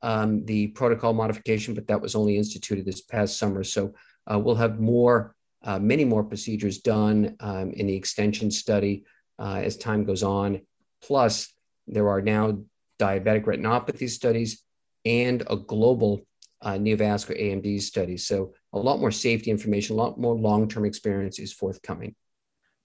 um, 0.03 0.45
the 0.45 0.69
protocol 0.69 1.13
modification, 1.13 1.75
but 1.75 1.87
that 1.89 2.01
was 2.01 2.15
only 2.15 2.37
instituted 2.37 2.85
this 2.85 3.01
past 3.01 3.39
summer. 3.39 3.65
So 3.65 3.95
uh, 4.31 4.39
we'll 4.39 4.55
have 4.57 4.81
more 4.81 5.35
uh, 5.65 5.79
many 5.79 6.05
more 6.05 6.25
procedures 6.25 6.79
done 6.79 7.37
um, 7.41 7.71
in 7.73 7.87
the 7.87 7.95
extension 7.95 8.51
study 8.51 9.05
uh, 9.39 9.61
as 9.63 9.77
time 9.77 10.05
goes 10.05 10.23
on. 10.23 10.61
Plus, 11.03 11.53
there 11.87 12.09
are 12.09 12.21
now 12.21 12.59
diabetic 12.99 13.45
retinopathy 13.45 14.09
studies 14.09 14.63
and 15.05 15.43
a 15.49 15.57
global 15.57 16.23
uh, 16.63 16.73
neovascular 16.73 17.41
AMD 17.41 17.81
study. 17.83 18.17
So, 18.17 18.55
a 18.73 18.79
lot 18.79 19.01
more 19.01 19.11
safety 19.11 19.51
information, 19.51 19.95
a 19.95 19.99
lot 19.99 20.19
more 20.19 20.35
long 20.35 20.69
term 20.69 20.85
experience 20.85 21.39
is 21.39 21.53
forthcoming. 21.53 22.15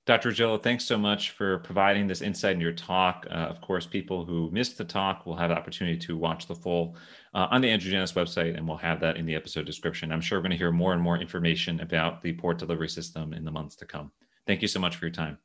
Dr. 0.07 0.31
Regillo, 0.31 0.63
thanks 0.63 0.85
so 0.85 0.97
much 0.97 1.31
for 1.31 1.57
providing 1.59 2.07
this 2.07 2.21
insight 2.21 2.53
in 2.53 2.61
your 2.61 2.71
talk. 2.71 3.27
Uh, 3.29 3.33
of 3.33 3.59
course, 3.59 3.85
people 3.85 4.23
who 4.23 4.49
missed 4.51 4.77
the 4.77 4.85
talk 4.85 5.25
will 5.25 5.35
have 5.35 5.49
the 5.49 5.57
opportunity 5.57 5.97
to 5.97 6.15
watch 6.15 6.47
the 6.47 6.55
full 6.55 6.95
uh, 7.33 7.49
on 7.51 7.59
the 7.59 7.67
Angiogenesis 7.67 8.13
website, 8.13 8.55
and 8.55 8.65
we'll 8.65 8.77
have 8.77 9.01
that 9.01 9.17
in 9.17 9.25
the 9.25 9.35
episode 9.35 9.65
description. 9.65 10.13
I'm 10.13 10.21
sure 10.21 10.37
we're 10.37 10.43
going 10.43 10.51
to 10.51 10.57
hear 10.57 10.71
more 10.71 10.93
and 10.93 11.01
more 11.01 11.17
information 11.17 11.81
about 11.81 12.21
the 12.21 12.31
port 12.31 12.57
delivery 12.57 12.87
system 12.87 13.33
in 13.33 13.43
the 13.43 13.51
months 13.51 13.75
to 13.75 13.85
come. 13.85 14.13
Thank 14.47 14.61
you 14.61 14.69
so 14.69 14.79
much 14.79 14.95
for 14.95 15.07
your 15.07 15.11
time. 15.11 15.39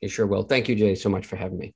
You 0.00 0.08
sure 0.08 0.26
will. 0.26 0.42
Thank 0.42 0.68
you, 0.68 0.74
Jay, 0.74 0.96
so 0.96 1.08
much 1.08 1.24
for 1.24 1.36
having 1.36 1.58
me. 1.58 1.72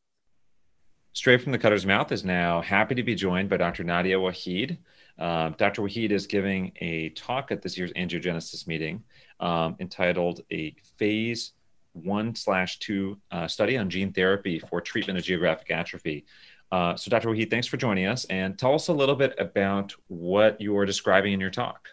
Straight 1.12 1.42
from 1.42 1.52
the 1.52 1.58
Cutter's 1.58 1.86
Mouth 1.86 2.10
is 2.10 2.24
now 2.24 2.60
happy 2.60 2.96
to 2.96 3.04
be 3.04 3.14
joined 3.14 3.50
by 3.50 3.56
Dr. 3.56 3.84
Nadia 3.84 4.16
Waheed. 4.16 4.78
Uh, 5.16 5.50
Dr. 5.50 5.82
Waheed 5.82 6.10
is 6.10 6.26
giving 6.26 6.72
a 6.80 7.10
talk 7.10 7.52
at 7.52 7.62
this 7.62 7.78
year's 7.78 7.92
angiogenesis 7.92 8.66
meeting 8.66 9.04
um, 9.38 9.76
entitled 9.78 10.40
A 10.50 10.74
Phase 10.96 11.52
one 11.92 12.34
slash 12.34 12.78
two 12.78 13.18
uh, 13.30 13.46
study 13.46 13.76
on 13.76 13.90
gene 13.90 14.12
therapy 14.12 14.58
for 14.58 14.80
treatment 14.80 15.18
of 15.18 15.24
geographic 15.24 15.70
atrophy. 15.70 16.24
Uh, 16.70 16.96
so, 16.96 17.10
Dr. 17.10 17.28
Waheed, 17.28 17.50
thanks 17.50 17.66
for 17.66 17.76
joining 17.76 18.06
us 18.06 18.24
and 18.26 18.58
tell 18.58 18.74
us 18.74 18.88
a 18.88 18.92
little 18.92 19.14
bit 19.14 19.34
about 19.38 19.94
what 20.08 20.60
you 20.60 20.76
are 20.78 20.86
describing 20.86 21.34
in 21.34 21.40
your 21.40 21.50
talk. 21.50 21.88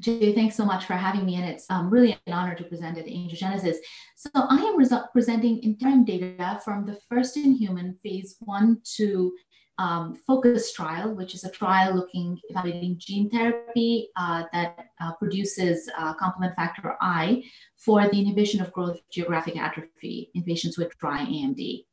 Jay, 0.00 0.34
thanks 0.34 0.56
so 0.56 0.64
much 0.64 0.86
for 0.86 0.94
having 0.94 1.24
me, 1.24 1.36
and 1.36 1.44
it's 1.44 1.66
um, 1.70 1.88
really 1.88 2.18
an 2.26 2.32
honor 2.32 2.56
to 2.56 2.64
present 2.64 2.98
at 2.98 3.06
Angiogenesis. 3.06 3.76
So, 4.16 4.30
I 4.34 4.56
am 4.56 4.76
presenting 5.12 5.58
interim 5.60 6.04
data 6.04 6.60
from 6.64 6.84
the 6.84 6.98
first 7.08 7.36
in 7.36 7.52
human 7.52 7.96
phase 8.02 8.36
one 8.40 8.80
to 8.96 9.32
um, 9.78 10.14
focus 10.26 10.72
trial, 10.72 11.14
which 11.14 11.34
is 11.34 11.44
a 11.44 11.50
trial 11.50 11.94
looking 11.94 12.38
evaluating 12.50 12.96
gene 12.98 13.30
therapy 13.30 14.08
uh, 14.16 14.44
that 14.52 14.86
uh, 15.00 15.12
produces 15.12 15.90
uh, 15.98 16.14
complement 16.14 16.54
factor 16.56 16.96
I 17.00 17.42
for 17.76 18.08
the 18.08 18.18
inhibition 18.18 18.60
of 18.60 18.72
growth 18.72 19.00
geographic 19.10 19.56
atrophy 19.56 20.30
in 20.34 20.44
patients 20.44 20.78
with 20.78 20.96
dry 20.98 21.24
AMD. 21.24 21.84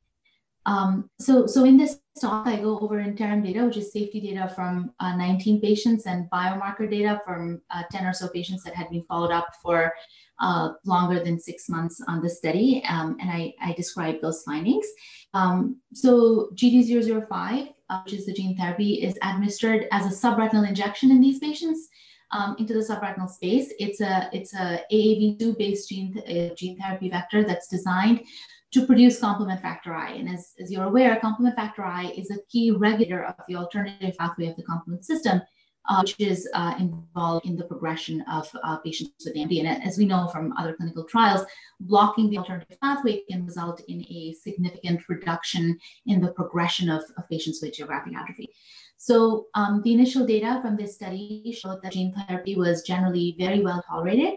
Um, 0.66 1.10
so, 1.20 1.48
so 1.48 1.63
in 1.63 1.78
this 1.78 2.00
talk, 2.20 2.46
I 2.48 2.58
go 2.58 2.80
over 2.80 3.00
interim 3.00 3.42
data, 3.42 3.66
which 3.66 3.78
is 3.78 3.92
safety 3.92 4.20
data 4.20 4.51
from 4.56 4.92
uh, 5.00 5.16
19 5.16 5.62
patients 5.62 6.06
and 6.06 6.30
biomarker 6.30 6.89
data 6.89 7.22
from 7.25 7.62
uh, 7.72 7.84
10 7.92 8.06
or 8.06 8.13
so 8.13 8.28
patients 8.28 8.63
that 8.63 8.75
had 8.75 8.89
been 8.89 9.04
followed 9.04 9.32
up 9.32 9.48
for 9.62 9.94
uh, 10.39 10.70
longer 10.86 11.24
than 11.24 11.39
six 11.39 11.70
months 11.70 12.01
on 12.08 12.22
the 12.22 12.30
study. 12.30 12.84
Um, 12.88 13.18
and 13.20 13.30
I, 13.30 13.54
I 13.62 13.74
describe 13.74 14.22
those 14.22 14.44
findings. 14.44 14.86
Um, 15.34 15.78
so 15.94 16.50
GT005, 16.56 17.74
uh, 17.89 18.01
which 18.04 18.13
is 18.13 18.25
the 18.25 18.34
gene 18.34 18.56
therapy, 18.58 19.01
is 19.01 19.18
administered 19.22 19.88
as 19.92 20.06
a 20.06 20.28
subretinal 20.28 20.68
injection 20.68 21.12
in 21.12 21.22
these 21.22 21.39
patients. 21.39 21.89
Um, 22.32 22.56
into 22.60 22.75
the 22.75 22.82
subretinal 22.82 23.28
space. 23.28 23.74
It's 23.80 24.01
a 24.01 24.30
it's 24.32 24.54
a 24.54 24.84
AAV2 24.94 25.58
based 25.58 25.89
gene 25.89 26.13
th- 26.13 26.51
uh, 26.51 26.54
gene 26.54 26.78
therapy 26.78 27.10
vector 27.10 27.44
that's 27.44 27.68
designed 27.68 28.22
to 28.72 28.86
produce 28.86 29.20
complement 29.20 29.62
factor 29.62 29.94
I. 29.94 30.12
And 30.12 30.30
as, 30.30 30.54
as 30.60 30.72
you're 30.72 30.86
aware, 30.86 31.20
complement 31.20 31.56
factor 31.56 31.84
I 31.84 32.06
is 32.18 32.30
a 32.32 32.38
key 32.50 32.72
regulator 32.72 33.26
of 33.26 33.36
the 33.48 33.56
alternative 33.56 34.16
pathway 34.18 34.48
of 34.48 34.56
the 34.56 34.64
complement 34.64 35.06
system 35.06 35.42
uh, 35.90 36.02
which 36.02 36.16
is 36.20 36.48
uh, 36.54 36.76
involved 36.80 37.46
in 37.46 37.56
the 37.56 37.64
progression 37.64 38.24
of 38.32 38.50
uh, 38.64 38.78
patients 38.78 39.26
with 39.26 39.36
AMD. 39.36 39.60
And 39.60 39.84
as 39.84 39.98
we 39.98 40.06
know 40.06 40.28
from 40.28 40.54
other 40.54 40.76
clinical 40.76 41.04
trials, 41.04 41.46
blocking 41.80 42.30
the 42.30 42.38
alternative 42.38 42.80
pathway 42.82 43.22
can 43.30 43.46
result 43.46 43.82
in 43.88 44.02
a 44.02 44.36
significant 44.40 45.02
reduction 45.10 45.78
in 46.06 46.22
the 46.22 46.32
progression 46.32 46.90
of, 46.90 47.04
of 47.18 47.28
patients 47.30 47.60
with 47.62 47.74
geographic 47.74 48.14
atrophy. 48.16 48.50
So 48.98 49.48
um, 49.56 49.82
the 49.84 49.94
initial 49.94 50.26
data 50.26 50.60
from 50.62 50.76
this 50.76 50.96
study 50.96 51.56
showed 51.58 51.82
that 51.82 51.94
gene 51.94 52.14
therapy 52.28 52.56
was 52.56 52.84
generally 52.84 53.36
very 53.40 53.62
well 53.62 53.84
tolerated. 53.90 54.34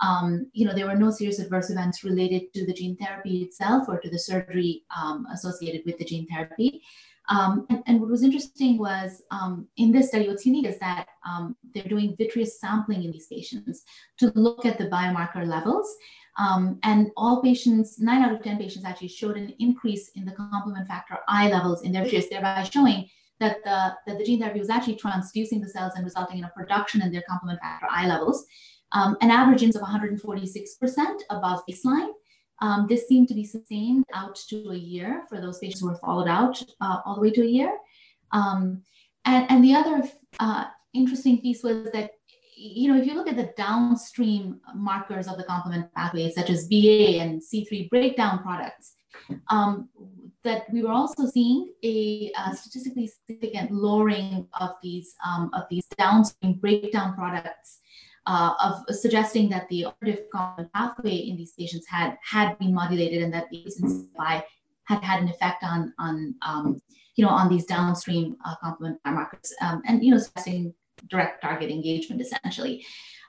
Um, 0.00 0.50
you 0.52 0.66
know, 0.66 0.74
there 0.74 0.86
were 0.86 0.96
no 0.96 1.10
serious 1.10 1.38
adverse 1.38 1.70
events 1.70 2.02
related 2.02 2.52
to 2.54 2.66
the 2.66 2.72
gene 2.72 2.96
therapy 2.96 3.42
itself 3.42 3.88
or 3.88 4.00
to 4.00 4.10
the 4.10 4.18
surgery 4.18 4.84
um, 4.96 5.26
associated 5.32 5.82
with 5.86 5.98
the 5.98 6.04
gene 6.04 6.26
therapy. 6.26 6.82
Um, 7.28 7.66
and, 7.70 7.82
and, 7.86 8.00
what 8.00 8.10
was 8.10 8.24
interesting 8.24 8.78
was 8.78 9.22
um, 9.30 9.68
in 9.76 9.92
this 9.92 10.08
study, 10.08 10.28
what's 10.28 10.44
unique 10.44 10.66
is 10.66 10.78
that 10.80 11.06
um, 11.26 11.54
they're 11.72 11.84
doing 11.84 12.16
vitreous 12.18 12.60
sampling 12.60 13.04
in 13.04 13.12
these 13.12 13.28
patients 13.28 13.84
to 14.18 14.32
look 14.34 14.66
at 14.66 14.76
the 14.76 14.88
biomarker 14.88 15.46
levels. 15.46 15.88
Um, 16.38 16.80
and 16.82 17.10
all 17.16 17.42
patients, 17.42 18.00
nine 18.00 18.22
out 18.22 18.34
of 18.34 18.42
10 18.42 18.58
patients 18.58 18.84
actually 18.84 19.08
showed 19.08 19.36
an 19.36 19.54
increase 19.60 20.10
in 20.16 20.24
the 20.24 20.32
complement 20.32 20.88
factor 20.88 21.18
I 21.28 21.48
levels 21.48 21.82
in 21.82 21.92
their 21.92 22.02
vitreous, 22.02 22.28
thereby 22.28 22.64
showing 22.64 23.08
that 23.38 23.62
the, 23.64 23.94
that 24.06 24.18
the 24.18 24.24
gene 24.24 24.40
therapy 24.40 24.58
was 24.58 24.70
actually 24.70 24.96
transducing 24.96 25.60
the 25.60 25.68
cells 25.68 25.92
and 25.94 26.04
resulting 26.04 26.38
in 26.38 26.44
a 26.44 26.52
production 26.56 27.02
in 27.02 27.12
their 27.12 27.22
complement 27.28 27.60
factor 27.60 27.86
I 27.90 28.06
levels. 28.06 28.46
Um, 28.94 29.16
an 29.20 29.30
average 29.30 29.62
of 29.62 29.74
146% 29.74 30.20
above 31.30 31.62
baseline. 31.68 32.10
Um, 32.60 32.86
this 32.88 33.08
seemed 33.08 33.28
to 33.28 33.34
be 33.34 33.44
sustained 33.44 34.04
out 34.14 34.36
to 34.48 34.70
a 34.70 34.76
year 34.76 35.24
for 35.28 35.40
those 35.40 35.58
patients 35.58 35.80
who 35.80 35.88
were 35.88 35.96
followed 35.96 36.28
out 36.28 36.62
uh, 36.80 36.98
all 37.04 37.16
the 37.16 37.20
way 37.20 37.30
to 37.30 37.42
a 37.42 37.46
year. 37.46 37.76
Um, 38.30 38.82
and, 39.24 39.50
and 39.50 39.64
the 39.64 39.74
other 39.74 40.02
uh, 40.38 40.66
interesting 40.94 41.40
piece 41.40 41.62
was 41.62 41.90
that, 41.92 42.12
you 42.56 42.92
know, 42.92 43.00
if 43.00 43.06
you 43.06 43.14
look 43.14 43.28
at 43.28 43.36
the 43.36 43.52
downstream 43.56 44.60
markers 44.74 45.26
of 45.26 45.38
the 45.38 45.44
complement 45.44 45.92
pathway, 45.94 46.30
such 46.30 46.50
as 46.50 46.68
BA 46.68 47.18
and 47.20 47.40
C3 47.40 47.88
breakdown 47.90 48.40
products, 48.42 48.94
um, 49.48 49.88
that 50.44 50.64
we 50.72 50.82
were 50.82 50.90
also 50.90 51.26
seeing 51.26 51.72
a, 51.82 52.30
statistically 52.54 53.08
significant 53.08 53.70
lowering 53.70 54.46
of 54.60 54.70
these 54.82 55.14
um, 55.24 55.50
of 55.52 55.64
these 55.70 55.86
downstream 55.96 56.54
breakdown 56.54 57.14
products 57.14 57.78
uh, 58.26 58.54
of 58.62 58.94
suggesting 58.94 59.48
that 59.50 59.68
the 59.68 59.86
alternative 59.86 60.26
common 60.32 60.68
pathway 60.74 61.16
in 61.16 61.36
these 61.36 61.52
patients 61.52 61.86
had 61.88 62.16
had 62.22 62.58
been 62.58 62.72
modulated 62.72 63.22
and 63.22 63.32
that 63.32 63.48
the 63.50 63.64
by 64.16 64.44
had 64.84 65.02
had 65.02 65.22
an 65.22 65.28
effect 65.28 65.64
on 65.64 65.92
on 65.98 66.34
um, 66.42 66.82
you 67.16 67.24
know 67.24 67.30
on 67.30 67.48
these 67.48 67.64
downstream 67.64 68.36
uh, 68.44 68.54
complement 68.62 68.98
biomarkers 69.04 69.50
um, 69.60 69.82
and 69.86 70.04
you 70.04 70.10
know 70.10 70.18
suggesting 70.18 70.72
direct 71.08 71.42
target 71.42 71.70
engagement 71.70 72.20
essentially. 72.20 72.84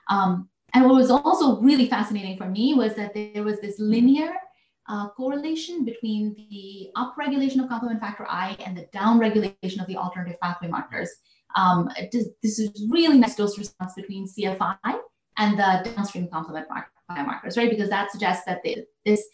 Um, 0.08 0.48
and 0.74 0.84
what 0.84 0.94
was 0.94 1.10
also 1.10 1.60
really 1.60 1.88
fascinating 1.88 2.36
for 2.36 2.48
me 2.48 2.74
was 2.74 2.94
that 2.94 3.14
there 3.14 3.44
was 3.44 3.60
this 3.60 3.78
linear 3.78 4.32
uh, 4.88 5.08
correlation 5.10 5.84
between 5.84 6.34
the 6.34 6.90
upregulation 6.96 7.62
of 7.62 7.68
complement 7.68 8.00
factor 8.00 8.26
I 8.28 8.56
and 8.64 8.76
the 8.76 8.86
downregulation 8.86 9.80
of 9.80 9.86
the 9.86 9.96
alternative 9.96 10.38
pathway 10.40 10.68
markers. 10.68 11.10
Um, 11.54 11.88
this 12.12 12.58
is 12.58 12.88
really 12.90 13.18
nice 13.18 13.36
dose 13.36 13.58
response 13.58 13.94
between 13.94 14.26
CFI 14.26 14.76
and 15.38 15.58
the 15.58 15.90
downstream 15.94 16.28
complement 16.28 16.66
biomarkers, 17.10 17.56
right? 17.56 17.70
Because 17.70 17.90
that 17.90 18.10
suggests 18.10 18.44
that 18.46 18.62
the, 18.62 18.84
this 19.04 19.24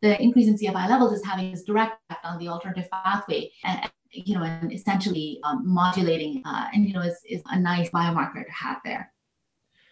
the 0.00 0.20
increase 0.22 0.46
in 0.46 0.56
CFI 0.56 0.88
levels 0.88 1.12
is 1.12 1.24
having 1.24 1.50
this 1.50 1.64
direct 1.64 2.00
effect 2.08 2.24
on 2.24 2.38
the 2.38 2.48
alternative 2.48 2.88
pathway, 2.90 3.50
and 3.64 3.90
you 4.10 4.36
know, 4.36 4.44
and 4.44 4.72
essentially 4.72 5.40
um, 5.44 5.62
modulating, 5.66 6.42
uh, 6.44 6.66
and 6.72 6.86
you 6.86 6.94
know, 6.94 7.00
is, 7.00 7.18
is 7.28 7.42
a 7.46 7.58
nice 7.58 7.90
biomarker 7.90 8.44
to 8.44 8.52
have 8.52 8.78
there. 8.84 9.12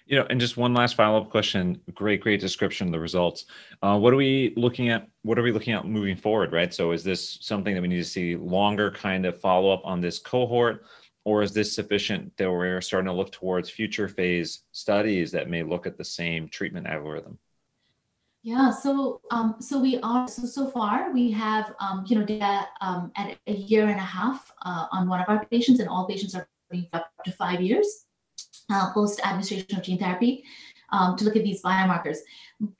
You 0.06 0.20
know, 0.20 0.26
and 0.30 0.38
just 0.38 0.56
one 0.56 0.72
last 0.72 0.94
follow-up 0.94 1.30
question. 1.30 1.80
Great, 1.92 2.20
great 2.20 2.40
description 2.40 2.86
of 2.86 2.92
the 2.92 3.00
results. 3.00 3.46
Uh, 3.82 3.98
what 3.98 4.12
are 4.12 4.16
we 4.16 4.54
looking 4.56 4.88
at? 4.88 5.08
What 5.22 5.38
are 5.38 5.42
we 5.42 5.50
looking 5.50 5.74
at 5.74 5.84
moving 5.84 6.16
forward? 6.16 6.52
Right. 6.52 6.72
So, 6.72 6.92
is 6.92 7.02
this 7.02 7.38
something 7.40 7.74
that 7.74 7.82
we 7.82 7.88
need 7.88 7.96
to 7.96 8.04
see 8.04 8.36
longer 8.36 8.92
kind 8.92 9.26
of 9.26 9.40
follow-up 9.40 9.82
on 9.84 10.00
this 10.00 10.20
cohort? 10.20 10.84
Or 11.26 11.42
is 11.42 11.52
this 11.52 11.74
sufficient 11.74 12.30
that 12.36 12.48
we're 12.48 12.80
starting 12.80 13.08
to 13.08 13.12
look 13.12 13.32
towards 13.32 13.68
future 13.68 14.06
phase 14.06 14.62
studies 14.70 15.32
that 15.32 15.50
may 15.50 15.64
look 15.64 15.84
at 15.84 15.98
the 15.98 16.04
same 16.04 16.48
treatment 16.48 16.86
algorithm? 16.86 17.36
Yeah, 18.44 18.70
so 18.70 19.20
um, 19.32 19.56
so 19.58 19.80
we 19.80 19.98
are 20.04 20.28
so 20.28 20.46
so 20.46 20.70
far 20.70 21.12
we 21.12 21.32
have 21.32 21.74
um, 21.80 22.04
you 22.06 22.16
know 22.16 22.24
data 22.24 22.68
um, 22.80 23.10
at 23.16 23.36
a 23.48 23.52
year 23.52 23.88
and 23.88 23.98
a 23.98 24.08
half 24.18 24.52
uh, 24.64 24.86
on 24.92 25.08
one 25.08 25.20
of 25.20 25.28
our 25.28 25.44
patients, 25.46 25.80
and 25.80 25.88
all 25.88 26.06
patients 26.06 26.36
are 26.36 26.46
up 26.92 27.10
to 27.24 27.32
five 27.32 27.60
years 27.60 28.06
uh, 28.70 28.92
post 28.92 29.20
administration 29.26 29.76
of 29.76 29.82
gene 29.82 29.98
therapy 29.98 30.44
um, 30.90 31.16
to 31.16 31.24
look 31.24 31.36
at 31.36 31.44
these 31.44 31.62
biomarkers. 31.62 32.18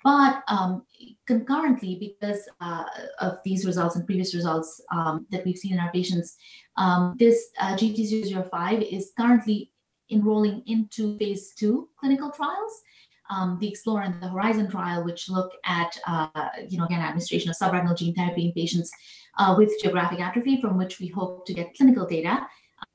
But 0.03 0.43
um, 0.49 0.85
concurrently, 1.27 1.97
because 1.97 2.49
uh, 2.61 2.85
of 3.21 3.39
these 3.45 3.67
results 3.67 3.97
and 3.97 4.07
previous 4.07 4.35
results 4.35 4.81
um, 4.93 5.27
that 5.31 5.45
we've 5.45 5.59
seen 5.59 5.75
in 5.75 5.79
our 5.79 5.93
patients, 5.93 6.37
um, 6.77 7.17
this 7.19 7.51
uh, 7.61 7.77
GT005 7.77 8.93
is 8.93 9.13
currently 9.19 9.73
enrolling 10.11 10.63
into 10.67 11.19
phase 11.19 11.53
two 11.53 11.89
clinical 11.99 12.31
trials. 12.31 12.83
Um, 13.29 13.59
the 13.61 13.69
Explore 13.69 14.03
and 14.03 14.23
the 14.23 14.29
Horizon 14.29 14.71
trial, 14.71 15.05
which 15.05 15.29
look 15.29 15.51
at, 15.65 15.99
uh, 16.07 16.29
you 16.69 16.79
know, 16.79 16.85
again, 16.85 17.01
administration 17.01 17.51
of 17.51 17.57
subretinal 17.57 17.97
gene 17.97 18.15
therapy 18.15 18.47
in 18.47 18.53
patients 18.53 18.89
uh, 19.37 19.55
with 19.59 19.73
geographic 19.83 20.21
atrophy, 20.21 20.61
from 20.61 20.79
which 20.79 21.01
we 21.01 21.09
hope 21.09 21.45
to 21.47 21.53
get 21.53 21.75
clinical 21.75 22.07
data. 22.07 22.47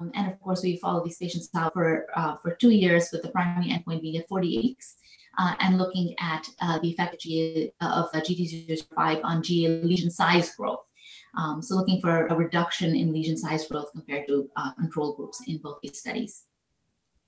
Um, 0.01 0.12
and 0.15 0.31
of 0.31 0.39
course, 0.39 0.63
we 0.63 0.77
follow 0.77 1.03
these 1.03 1.17
patients 1.17 1.50
out 1.55 1.74
for, 1.74 2.08
uh, 2.15 2.36
for 2.38 2.55
two 2.55 2.72
years 2.72 3.10
with 3.12 3.22
the 3.22 3.29
primary 3.29 3.70
endpoint 3.70 4.01
being 4.01 4.17
at 4.17 4.27
40 4.27 4.58
weeks 4.58 4.96
uh, 5.38 5.55
and 5.60 5.77
looking 5.77 6.15
at 6.20 6.48
uh, 6.62 6.79
the 6.79 6.89
effect 6.89 7.13
of, 7.13 7.20
G- 7.20 7.72
of 7.81 8.10
uh, 8.13 8.20
GT005 8.20 9.22
on 9.24 9.43
GA 9.43 9.81
lesion 9.84 10.10
size 10.10 10.55
growth. 10.55 10.81
Um, 11.38 11.62
so 11.62 11.75
looking 11.75 12.01
for 12.01 12.27
a 12.27 12.36
reduction 12.36 12.96
in 12.96 13.13
lesion 13.13 13.38
size 13.38 13.67
growth 13.67 13.91
compared 13.93 14.27
to 14.27 14.50
uh, 14.55 14.74
control 14.74 15.13
groups 15.13 15.41
in 15.48 15.58
both 15.60 15.79
these 15.81 16.00
studies. 16.00 16.43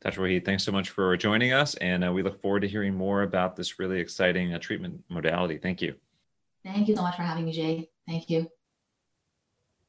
Dr. 0.01 0.22
Waheed, 0.22 0.44
thanks 0.44 0.63
so 0.63 0.72
much 0.74 0.89
for 0.89 1.15
joining 1.15 1.53
us, 1.53 1.75
and 1.75 2.03
uh, 2.03 2.12
we 2.12 2.24
look 2.24 2.42
forward 2.42 2.60
to 2.62 2.68
hearing 2.68 2.94
more 2.94 3.24
about 3.24 3.56
this 3.56 3.80
really 3.80 4.01
exciting 4.01 4.53
uh, 4.53 4.60
treatment 4.60 5.01
modality. 5.08 5.58
Thank 5.58 5.82
you. 5.82 5.96
Thank 6.65 6.89
you 6.89 6.96
so 6.98 7.03
much 7.03 7.15
for 7.15 7.22
having 7.22 7.46
me, 7.46 7.53
Jay. 7.53 7.89
Thank 8.06 8.30
you. 8.30 8.50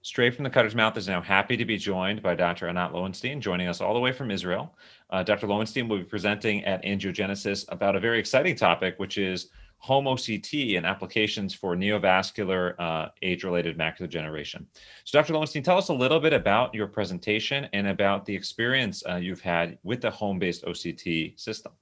Straight 0.04 0.34
from 0.34 0.44
the 0.44 0.50
Cutter's 0.50 0.74
Mouth 0.74 0.98
is 0.98 1.08
now 1.08 1.22
happy 1.22 1.56
to 1.56 1.64
be 1.64 1.78
joined 1.78 2.20
by 2.20 2.34
Dr. 2.34 2.68
Anat 2.68 2.92
Lowenstein, 2.92 3.40
joining 3.40 3.68
us 3.68 3.80
all 3.80 3.94
the 3.94 4.00
way 4.00 4.12
from 4.12 4.30
Israel. 4.30 4.76
Uh, 5.08 5.22
Dr. 5.22 5.46
Lowenstein 5.46 5.88
will 5.88 5.96
be 5.96 6.04
presenting 6.04 6.62
at 6.66 6.84
Angiogenesis 6.84 7.64
about 7.70 7.96
a 7.96 8.00
very 8.00 8.18
exciting 8.18 8.54
topic, 8.54 8.98
which 8.98 9.16
is 9.16 9.48
home 9.78 10.04
OCT 10.04 10.76
and 10.76 10.84
applications 10.84 11.54
for 11.54 11.74
neovascular 11.74 12.78
uh, 12.78 13.08
age-related 13.22 13.78
macular 13.78 14.00
degeneration. 14.00 14.66
So, 15.04 15.18
Dr. 15.18 15.32
Lowenstein, 15.32 15.62
tell 15.62 15.78
us 15.78 15.88
a 15.88 15.94
little 15.94 16.20
bit 16.20 16.34
about 16.34 16.74
your 16.74 16.86
presentation 16.86 17.66
and 17.72 17.86
about 17.86 18.26
the 18.26 18.36
experience 18.36 19.02
uh, 19.08 19.16
you've 19.16 19.40
had 19.40 19.78
with 19.84 20.02
the 20.02 20.10
home-based 20.10 20.66
OCT 20.66 21.40
system. 21.40 21.72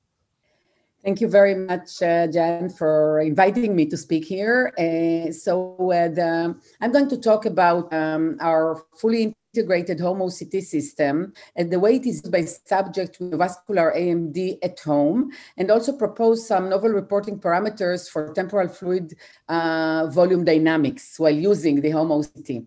Thank 1.04 1.20
you 1.20 1.26
very 1.26 1.56
much, 1.56 2.00
uh, 2.00 2.28
Jan, 2.28 2.68
for 2.68 3.20
inviting 3.20 3.74
me 3.74 3.86
to 3.86 3.96
speak 3.96 4.24
here. 4.24 4.72
Uh, 4.78 5.32
so, 5.32 5.74
uh, 5.90 6.06
the, 6.06 6.54
I'm 6.80 6.92
going 6.92 7.08
to 7.08 7.16
talk 7.16 7.44
about 7.44 7.92
um, 7.92 8.36
our 8.40 8.80
fully 8.96 9.34
integrated 9.52 9.98
home 9.98 10.20
OCT 10.20 10.62
system 10.62 11.32
and 11.56 11.72
the 11.72 11.80
way 11.80 11.96
it 11.96 12.06
is 12.06 12.22
by 12.22 12.44
subject 12.44 13.18
with 13.18 13.36
vascular 13.36 13.92
AMD 13.96 14.58
at 14.62 14.78
home, 14.78 15.32
and 15.56 15.72
also 15.72 15.92
propose 15.92 16.46
some 16.46 16.68
novel 16.68 16.90
reporting 16.90 17.36
parameters 17.36 18.08
for 18.08 18.32
temporal 18.32 18.68
fluid 18.68 19.14
uh, 19.48 20.06
volume 20.06 20.44
dynamics 20.44 21.18
while 21.18 21.34
using 21.34 21.80
the 21.80 21.90
home 21.90 22.10
OCT. 22.10 22.64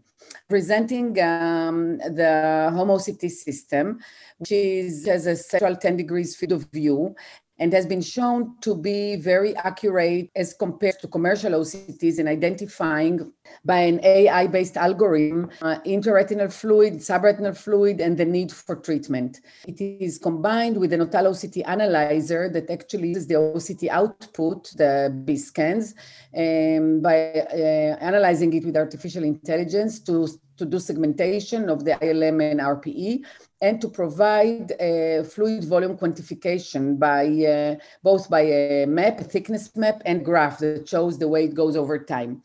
Presenting 0.49 1.19
um, 1.21 1.97
the 1.97 2.69
home 2.73 2.89
OCT 2.89 3.29
system, 3.29 3.99
which 4.39 4.51
is, 4.51 5.05
has 5.05 5.25
a 5.25 5.35
central 5.35 5.75
10 5.75 5.97
degrees 5.97 6.35
field 6.35 6.51
of 6.51 6.65
view 6.71 7.15
and 7.59 7.71
has 7.71 7.85
been 7.85 8.01
shown 8.01 8.55
to 8.61 8.75
be 8.75 9.15
very 9.15 9.55
accurate 9.55 10.29
as 10.35 10.53
compared 10.53 10.99
to 10.99 11.07
commercial 11.07 11.53
OCTs 11.53 12.19
in 12.19 12.27
identifying 12.27 13.31
by 13.63 13.79
an 13.79 13.99
AI 14.03 14.47
based 14.47 14.77
algorithm 14.77 15.49
uh, 15.61 15.77
intraretinal 15.85 16.51
fluid, 16.51 16.95
subretinal 16.95 17.55
fluid, 17.55 18.01
and 18.01 18.17
the 18.17 18.25
need 18.25 18.51
for 18.51 18.75
treatment. 18.75 19.39
It 19.67 19.79
is 19.79 20.17
combined 20.17 20.77
with 20.77 20.89
the 20.89 20.97
Notal 20.97 21.29
OCT 21.31 21.67
analyzer 21.67 22.49
that 22.49 22.69
actually 22.69 23.09
uses 23.09 23.27
the 23.27 23.35
OCT 23.35 23.89
output, 23.89 24.73
the 24.75 25.21
B 25.23 25.37
scans, 25.37 25.95
um, 26.35 27.01
by 27.01 27.31
uh, 27.31 27.97
analyzing 28.01 28.53
it 28.53 28.65
with 28.65 28.75
artificial 28.75 29.23
intelligence 29.23 29.99
to 30.01 30.27
to 30.57 30.65
do 30.65 30.79
segmentation 30.79 31.69
of 31.69 31.83
the 31.83 31.91
ILM 31.91 32.51
and 32.51 32.59
RPE 32.59 33.25
and 33.61 33.79
to 33.81 33.87
provide 33.87 34.71
a 34.79 35.23
fluid 35.23 35.63
volume 35.63 35.97
quantification 35.97 36.99
by 36.99 37.25
uh, 37.45 37.75
both 38.03 38.29
by 38.29 38.41
a 38.41 38.85
map, 38.85 39.19
thickness 39.19 39.75
map, 39.75 40.01
and 40.05 40.25
graph 40.25 40.59
that 40.59 40.87
shows 40.87 41.17
the 41.17 41.27
way 41.27 41.45
it 41.45 41.53
goes 41.53 41.75
over 41.75 41.97
time. 41.99 42.41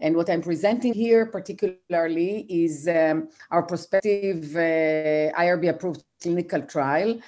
And 0.00 0.14
what 0.16 0.28
I'm 0.30 0.42
presenting 0.42 0.92
here 0.92 1.26
particularly 1.26 2.46
is 2.48 2.86
um, 2.88 3.28
our 3.50 3.62
prospective 3.62 4.54
uh, 4.54 5.32
IRB 5.38 5.68
approved 5.68 6.04
clinical 6.20 6.62
trial 6.62 7.18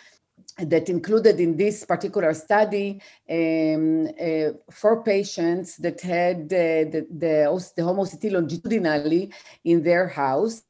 that 0.59 0.89
included 0.89 1.41
in 1.41 1.57
this 1.57 1.85
particular 1.85 2.35
study 2.35 3.01
um, 3.31 4.07
uh, 4.21 4.51
four 4.71 5.03
patients 5.03 5.77
that 5.77 6.01
had 6.01 6.45
uh, 6.45 6.91
the, 6.93 7.07
the, 7.11 7.73
the 7.77 7.85
longitudinally 8.31 9.33
in 9.65 9.83
their 9.83 10.09
house. 10.09 10.63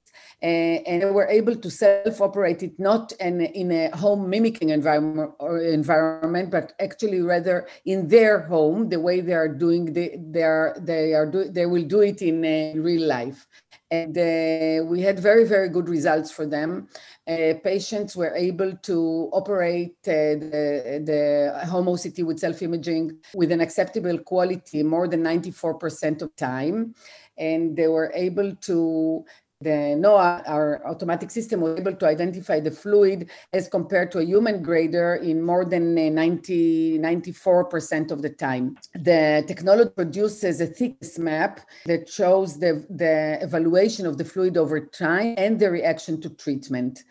Uh, 0.42 0.82
and 0.86 1.02
they 1.02 1.10
were 1.10 1.28
able 1.28 1.54
to 1.54 1.70
self-operate 1.70 2.64
it 2.64 2.76
not 2.76 3.12
in, 3.20 3.70
a 3.70 3.96
home 3.96 4.28
mimicking 4.28 4.70
environment 4.70 5.30
environment, 5.40 6.50
but 6.50 6.72
actually 6.80 7.20
rather 7.20 7.68
in 7.84 8.08
their 8.08 8.40
home, 8.40 8.88
the 8.88 8.98
way 8.98 9.20
they 9.20 9.34
are 9.34 9.46
doing 9.46 9.92
the, 9.92 10.16
they 10.32 10.42
are 10.42 10.74
they 10.80 11.14
are 11.14 11.26
do, 11.26 11.44
they 11.44 11.66
will 11.66 11.84
do 11.84 12.00
it 12.00 12.22
in 12.22 12.44
uh, 12.44 12.80
real 12.82 13.06
life. 13.06 13.46
And 13.92 14.18
uh, 14.18 14.84
we 14.84 15.00
had 15.00 15.20
very 15.20 15.44
very 15.44 15.68
good 15.68 15.88
results 15.88 16.32
for 16.32 16.44
them. 16.44 16.88
Uh, 17.28 17.54
patients 17.62 18.16
were 18.16 18.34
able 18.34 18.76
to 18.78 19.30
operate 19.32 19.94
uh, 20.08 20.34
the, 20.42 21.02
the 21.04 21.66
home 21.66 21.86
OCT 21.86 22.24
with 22.24 22.40
self-imaging 22.40 23.16
with 23.34 23.52
an 23.52 23.60
acceptable 23.60 24.18
quality 24.18 24.82
more 24.82 25.06
than 25.06 25.22
94% 25.22 26.22
of 26.22 26.34
time. 26.34 26.96
And 27.38 27.76
they 27.76 27.86
were 27.86 28.10
able 28.14 28.54
to 28.56 29.24
the 29.62 29.96
NOA, 29.96 30.42
our 30.46 30.86
automatic 30.86 31.30
system, 31.30 31.60
was 31.60 31.78
able 31.78 31.94
to 31.94 32.06
identify 32.06 32.60
the 32.60 32.70
fluid 32.70 33.30
as 33.52 33.68
compared 33.68 34.10
to 34.12 34.18
a 34.18 34.24
human 34.24 34.62
grader 34.62 35.16
in 35.16 35.42
more 35.42 35.64
than 35.64 35.98
uh, 35.98 36.08
90, 36.08 36.98
94% 36.98 38.10
of 38.10 38.22
the 38.22 38.30
time. 38.30 38.76
The 38.94 39.44
technology 39.46 39.90
produces 39.90 40.60
a 40.60 40.66
thickness 40.66 41.18
map 41.18 41.60
that 41.86 42.08
shows 42.08 42.58
the, 42.58 42.84
the 42.90 43.38
evaluation 43.42 44.06
of 44.06 44.18
the 44.18 44.24
fluid 44.24 44.56
over 44.56 44.80
time 44.80 45.34
and 45.38 45.58
the 45.58 45.70
reaction 45.70 46.20
to 46.22 46.30
treatment. 46.30 47.04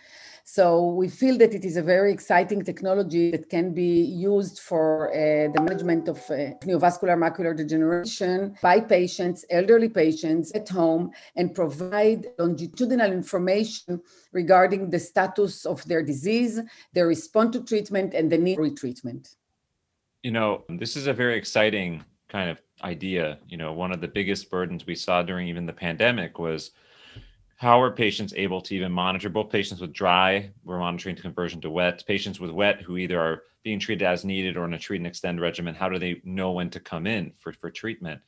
So 0.54 0.84
we 0.84 1.08
feel 1.08 1.38
that 1.38 1.54
it 1.54 1.64
is 1.64 1.78
a 1.78 1.82
very 1.82 2.12
exciting 2.12 2.62
technology 2.62 3.32
that 3.32 3.48
can 3.50 3.74
be 3.74 4.02
used 4.02 4.60
for 4.60 5.08
uh, 5.08 5.50
the 5.54 5.62
management 5.62 6.10
of 6.10 6.18
uh, 6.30 6.60
neovascular 6.68 7.16
macular 7.16 7.56
degeneration 7.56 8.58
by 8.62 8.82
patients, 8.82 9.46
elderly 9.50 9.88
patients 9.88 10.52
at 10.52 10.68
home, 10.68 11.12
and 11.38 11.56
provide 11.56 12.28
longitudinal 12.38 13.14
information 13.14 14.02
regarding 14.34 14.90
the 14.90 15.00
status 15.00 15.66
of 15.66 15.86
their 15.86 16.04
disease, 16.04 16.60
their 16.92 17.08
response 17.08 17.56
to 17.56 17.64
treatment, 17.64 18.14
and 18.14 18.30
the 18.30 18.38
need 18.38 18.58
for 18.58 18.70
retreatment. 18.70 19.38
You 20.22 20.32
know, 20.32 20.66
this 20.68 20.98
is 20.98 21.08
a 21.08 21.14
very 21.14 21.38
exciting 21.38 22.04
kind 22.28 22.50
of 22.50 22.62
idea. 22.84 23.40
You 23.48 23.56
know, 23.56 23.72
one 23.72 23.94
of 23.94 24.02
the 24.02 24.10
biggest 24.10 24.52
burdens 24.52 24.86
we 24.86 24.96
saw 24.96 25.24
during 25.24 25.48
even 25.48 25.66
the 25.66 25.72
pandemic 25.72 26.40
was 26.40 26.72
how 27.62 27.80
are 27.80 27.92
patients 27.92 28.34
able 28.36 28.60
to 28.60 28.76
even 28.76 28.92
monitor? 28.92 29.30
Both 29.30 29.52
patients 29.52 29.82
with 29.82 29.94
dry 29.94 30.50
we're 30.64 30.80
monitoring 30.80 31.16
to 31.16 31.22
conversion 31.22 31.62
to 31.62 31.70
wet. 31.70 32.04
Patients 32.08 32.40
with 32.40 32.50
wet 32.50 32.82
who 32.82 32.98
either 32.98 33.22
are 33.22 33.44
being 33.62 33.78
treated 33.78 34.04
as 34.04 34.26
needed 34.26 34.58
or 34.58 34.66
in 34.66 34.74
a 34.74 34.80
treat 34.80 34.98
and 34.98 35.06
extend 35.06 35.40
regimen 35.40 35.76
how 35.76 35.88
do 35.88 36.00
they 36.00 36.20
know 36.24 36.54
when 36.54 36.72
to 36.72 36.80
come 36.80 37.06
in 37.06 37.32
for, 37.38 37.54
for 37.54 37.70
treatment? 37.70 38.20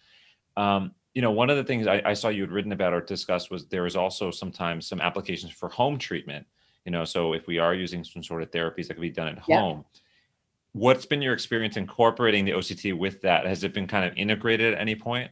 Um, 0.56 0.92
you 1.16 1.24
know 1.24 1.32
one 1.32 1.50
of 1.50 1.58
the 1.58 1.64
things 1.64 1.88
I, 1.88 2.00
I, 2.06 2.14
saw 2.14 2.30
you 2.30 2.44
had 2.44 2.52
written 2.52 2.74
about 2.74 2.94
or 2.94 3.02
discussed 3.02 3.50
was 3.50 3.66
there 3.66 3.88
is 3.88 3.96
also 3.96 4.30
sometimes 4.30 4.86
some 4.86 5.02
applications 5.02 5.52
for 5.52 5.68
home 5.68 5.98
treatment. 5.98 6.46
You 6.86 6.92
know 6.92 7.04
so 7.04 7.34
if 7.34 7.48
we 7.48 7.58
are 7.58 7.74
using 7.74 8.04
some 8.04 8.22
sort 8.22 8.44
of 8.44 8.52
therapies 8.52 8.88
that 8.88 8.94
can 8.94 9.02
be 9.02 9.10
done 9.10 9.30
at 9.30 9.40
yeah. 9.48 9.60
home 9.60 9.84
what's 10.74 11.06
been 11.06 11.22
your 11.22 11.34
experience 11.34 11.78
incorporating 11.78 12.46
the 12.46 12.52
oct 12.52 12.98
with 12.98 13.22
that? 13.22 13.46
Has 13.46 13.64
it 13.64 13.74
been 13.74 13.88
kind 13.88 14.06
of 14.06 14.16
integrated 14.16 14.74
at 14.74 14.80
any 14.80 14.96
point 14.96 15.32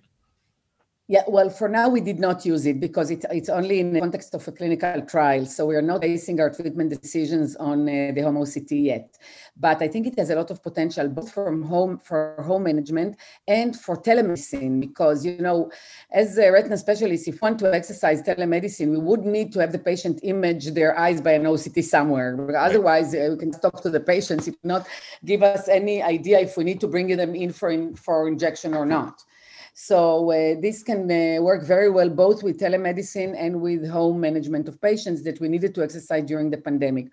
yeah, 1.12 1.24
well, 1.28 1.50
for 1.50 1.68
now 1.68 1.90
we 1.90 2.00
did 2.00 2.20
not 2.22 2.46
use 2.46 2.66
it 2.66 2.80
because 2.80 3.12
it, 3.12 3.26
it's 3.32 3.50
only 3.50 3.82
in 3.82 3.92
the 3.92 4.00
context 4.00 4.34
of 4.34 4.48
a 4.48 4.52
clinical 4.54 5.02
trial. 5.02 5.46
So 5.46 5.66
we 5.66 5.76
are 5.76 5.82
not 5.82 6.00
basing 6.00 6.40
our 6.40 6.50
treatment 6.50 6.90
decisions 7.02 7.58
on 7.58 7.82
uh, 7.82 8.14
the 8.16 8.22
home 8.22 8.38
OCT 8.38 8.86
yet. 8.86 9.18
But 9.58 9.82
I 9.82 9.90
think 9.90 10.08
it 10.08 10.18
has 10.18 10.30
a 10.30 10.36
lot 10.36 10.52
of 10.52 10.64
potential 10.64 11.10
both 11.10 11.34
from 11.34 11.64
home 11.64 11.98
for 11.98 12.42
home 12.48 12.64
management 12.64 13.18
and 13.46 13.78
for 13.78 13.98
telemedicine 13.98 14.80
because 14.80 15.26
you 15.26 15.40
know, 15.40 15.70
as 16.14 16.38
a 16.38 16.50
retina 16.50 16.78
specialist, 16.78 17.28
if 17.28 17.42
want 17.42 17.60
to 17.60 17.76
exercise 17.76 18.24
telemedicine, 18.24 18.92
we 18.92 18.98
would 18.98 19.26
need 19.26 19.52
to 19.52 19.60
have 19.60 19.74
the 19.74 19.80
patient 19.80 20.22
image 20.24 20.68
their 20.68 20.98
eyes 20.98 21.20
by 21.20 21.34
an 21.34 21.44
OCT 21.44 21.84
somewhere. 21.84 22.58
Otherwise, 22.58 23.14
uh, 23.14 23.28
we 23.32 23.38
can 23.38 23.52
talk 23.52 23.82
to 23.82 23.90
the 23.90 24.00
patients 24.00 24.48
if 24.48 24.56
not 24.64 24.88
give 25.26 25.44
us 25.44 25.68
any 25.68 26.02
idea 26.02 26.40
if 26.40 26.56
we 26.56 26.64
need 26.64 26.80
to 26.80 26.88
bring 26.88 27.10
them 27.18 27.36
in 27.36 27.52
for 27.52 27.70
in, 27.70 27.98
for 27.98 28.30
injection 28.30 28.74
or 28.74 28.86
not. 28.86 29.26
So 29.74 30.32
uh, 30.32 30.60
this 30.60 30.84
can 30.84 31.10
uh, 31.10 31.42
work 31.42 31.64
very 31.64 31.90
well 31.90 32.10
both 32.10 32.44
with 32.44 32.60
telemedicine 32.60 33.36
and 33.38 33.62
with 33.62 33.88
home 33.88 34.20
management 34.20 34.68
of 34.68 34.82
patients 34.82 35.24
that 35.24 35.40
we 35.40 35.48
needed 35.48 35.74
to 35.76 35.84
exercise 35.84 36.24
during 36.26 36.50
the 36.50 36.58
pandemic. 36.58 37.08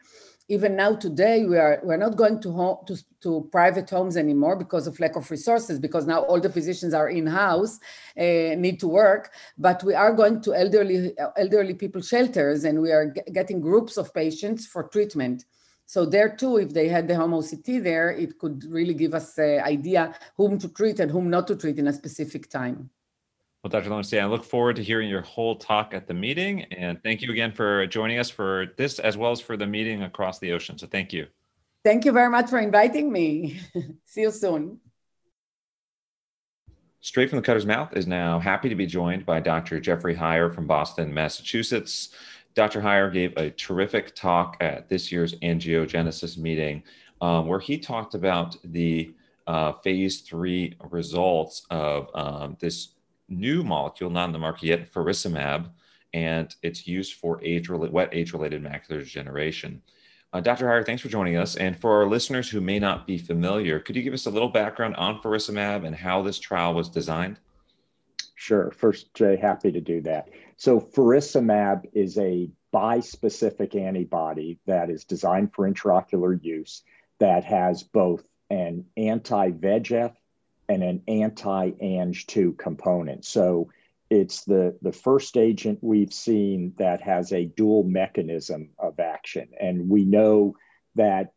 Even 0.51 0.77
now 0.77 0.97
today, 0.97 1.45
we 1.45 1.59
are 1.59 1.79
we're 1.83 1.99
not 1.99 2.17
going 2.17 2.41
to 2.41 2.51
home 2.51 2.79
to, 2.87 2.97
to 3.21 3.47
private 3.53 3.89
homes 3.91 4.17
anymore 4.17 4.57
because 4.57 4.87
of 4.87 4.99
lack 4.99 5.15
of 5.15 5.31
resources. 5.31 5.79
Because 5.79 6.07
now 6.07 6.23
all 6.23 6.41
the 6.41 6.49
physicians 6.49 6.95
are 6.95 7.11
in 7.11 7.27
house, 7.27 7.79
uh, 8.19 8.57
need 8.57 8.81
to 8.81 8.89
work. 8.89 9.31
But 9.59 9.85
we 9.85 9.93
are 9.93 10.15
going 10.15 10.41
to 10.43 10.55
elderly 10.55 11.13
elderly 11.37 11.75
people 11.75 12.01
shelters, 12.01 12.65
and 12.65 12.81
we 12.81 12.93
are 12.93 13.13
g- 13.13 13.31
getting 13.31 13.61
groups 13.61 13.99
of 13.99 14.13
patients 14.15 14.67
for 14.67 14.85
treatment. 14.85 15.45
So 15.89 16.05
there 16.05 16.29
too, 16.29 16.59
if 16.59 16.75
they 16.75 16.87
had 16.87 17.09
the 17.09 17.17
home 17.17 17.31
OCT 17.31 17.83
there, 17.83 18.11
it 18.11 18.39
could 18.39 18.63
really 18.71 18.93
give 18.93 19.15
us 19.15 19.39
an 19.39 19.61
idea 19.61 20.15
whom 20.37 20.59
to 20.59 20.69
treat 20.69 21.01
and 21.01 21.11
whom 21.11 21.31
not 21.31 21.47
to 21.47 21.57
treat 21.57 21.79
in 21.79 21.89
a 21.89 21.95
specific 21.95 22.51
time. 22.51 22.91
Well, 23.65 23.71
Dr. 23.71 23.89
Lowenstein, 23.89 24.23
I 24.23 24.27
look 24.27 24.45
forward 24.45 24.77
to 24.77 24.83
hearing 24.83 25.09
your 25.09 25.23
whole 25.23 25.57
talk 25.57 25.95
at 25.95 26.07
the 26.07 26.13
meeting. 26.13 26.65
And 26.65 27.03
thank 27.03 27.23
you 27.23 27.33
again 27.33 27.53
for 27.53 27.87
joining 27.87 28.19
us 28.19 28.29
for 28.29 28.67
this 28.77 28.99
as 28.99 29.17
well 29.17 29.33
as 29.33 29.41
for 29.41 29.57
the 29.57 29.67
meeting 29.67 30.03
across 30.03 30.39
the 30.39 30.53
ocean. 30.53 30.77
So 30.77 30.87
thank 30.87 31.11
you. 31.15 31.27
Thank 31.85 32.05
you 32.05 32.13
very 32.13 32.29
much 32.29 32.51
for 32.51 32.59
inviting 32.59 33.11
me. 33.11 33.59
See 34.05 34.21
you 34.21 34.31
soon. 34.31 34.81
Straight 37.01 37.31
from 37.31 37.39
the 37.39 37.43
Cutter's 37.43 37.65
Mouth 37.65 37.97
is 37.97 38.07
now 38.07 38.39
happy 38.39 38.69
to 38.69 38.75
be 38.75 38.85
joined 38.85 39.25
by 39.25 39.41
Dr. 39.41 39.81
Jeffrey 39.81 40.15
Heier 40.15 40.55
from 40.55 40.67
Boston, 40.67 41.15
Massachusetts. 41.15 42.11
Dr. 42.59 42.81
Heier 42.81 43.13
gave 43.13 43.37
a 43.37 43.51
terrific 43.51 44.17
talk 44.17 44.57
at 44.59 44.89
this 44.89 45.13
year's 45.13 45.33
angiogenesis 45.37 46.37
meeting 46.37 46.83
um, 47.21 47.47
where 47.47 47.61
he 47.61 47.79
talked 47.79 48.17
about 48.17 48.57
the 48.65 49.15
uh, 49.47 49.75
phase 49.75 50.23
three 50.23 50.75
results 50.91 51.65
of 51.71 52.11
um, 52.15 52.57
this 52.59 52.95
new 53.29 53.63
molecule, 53.63 54.11
not 54.11 54.25
in 54.25 54.33
the 54.33 54.41
market 54.41 54.65
yet, 54.65 54.93
faricimab, 54.93 55.71
and 56.15 56.57
it's 56.65 56.85
used 56.85 57.15
for 57.15 57.41
age 57.45 57.71
wet 57.71 58.09
age-related 58.11 58.61
macular 58.61 58.99
degeneration. 58.99 59.81
Uh, 60.33 60.41
Dr. 60.41 60.67
Heier, 60.67 60.85
thanks 60.85 61.03
for 61.03 61.09
joining 61.09 61.37
us. 61.37 61.55
And 61.55 61.79
for 61.79 61.93
our 61.93 62.09
listeners 62.09 62.51
who 62.51 62.61
may 62.61 62.81
not 62.81 63.07
be 63.07 63.19
familiar, 63.19 63.79
could 63.79 63.95
you 63.95 64.03
give 64.03 64.15
us 64.15 64.27
a 64.27 64.31
little 64.31 64.49
background 64.49 64.97
on 64.97 65.23
faricimab 65.23 65.87
and 65.87 65.95
how 65.95 66.23
this 66.23 66.41
trial 66.41 66.75
was 66.75 66.89
designed? 66.89 67.39
Sure. 68.35 68.73
First, 68.73 69.15
Jay, 69.15 69.37
happy 69.37 69.71
to 69.71 69.81
do 69.81 70.01
that. 70.01 70.29
So, 70.59 70.81
faricimab 70.81 71.85
is 71.93 72.19
a 72.19 72.51
bispecific 72.75 73.77
antibody 73.77 74.59
that 74.67 74.91
is 74.91 75.05
designed 75.05 75.55
for 75.55 75.71
intraocular 75.71 76.39
use 76.43 76.83
that 77.21 77.45
has 77.45 77.85
both 77.85 78.29
an 78.51 78.85
anti 78.97 79.53
VEGF 79.53 80.15
and 80.69 80.83
an 80.83 81.03
anti 81.07 81.71
Ang2 81.71 82.59
component. 82.59 83.25
So, 83.25 83.71
it's 84.11 84.45
the, 84.45 84.77
the 84.83 84.93
first 84.93 85.37
agent 85.37 85.79
we've 85.81 86.13
seen 86.13 86.75
that 86.79 87.03
has 87.03 87.33
a 87.33 87.45
dual 87.45 87.85
mechanism 87.85 88.71
of 88.81 88.99
action. 88.99 89.51
And 89.61 89.89
we 89.89 90.05
know 90.05 90.57
that 90.97 91.33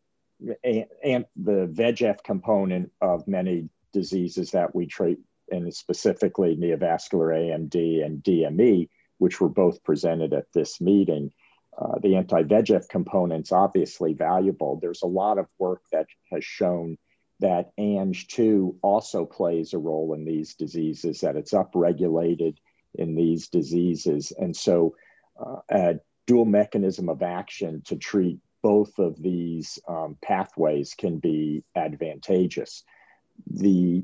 and 0.64 1.26
the 1.36 1.68
VEGF 1.72 2.24
component 2.24 2.92
of 3.02 3.28
many 3.28 3.70
diseases 3.94 4.52
that 4.52 4.74
we 4.74 4.88
treat, 4.88 5.20
and 5.52 5.72
specifically 5.72 6.56
neovascular 6.56 7.36
AMD 7.36 8.04
and 8.04 8.24
DME, 8.24 8.90
which 9.22 9.40
were 9.40 9.50
both 9.50 9.84
presented 9.84 10.34
at 10.34 10.52
this 10.52 10.82
meeting, 10.82 11.32
uh, 11.78 12.00
the 12.02 12.16
anti 12.16 12.42
VEGF 12.42 12.90
component's 12.90 13.52
obviously 13.52 14.14
valuable. 14.14 14.80
There's 14.82 15.04
a 15.04 15.18
lot 15.22 15.38
of 15.38 15.46
work 15.60 15.84
that 15.92 16.08
has 16.32 16.44
shown 16.44 16.98
that 17.40 17.70
Ang2 17.80 18.78
also 18.82 19.26
plays 19.26 19.74
a 19.74 19.78
role 19.78 20.16
in 20.16 20.26
these 20.26 20.56
diseases, 20.56 21.22
that 21.22 21.36
it's 21.36 21.54
upregulated 21.54 22.58
in 22.96 23.14
these 23.14 23.48
diseases. 23.48 24.34
And 24.40 24.56
so, 24.56 24.96
uh, 25.40 25.58
a 25.70 26.00
dual 26.26 26.46
mechanism 26.46 27.08
of 27.08 27.22
action 27.22 27.84
to 27.86 27.98
treat 27.98 28.40
both 28.64 28.98
of 28.98 29.22
these 29.22 29.78
um, 29.88 30.18
pathways 30.24 30.96
can 30.96 31.20
be 31.20 31.64
advantageous. 31.76 32.84
The 33.46 34.04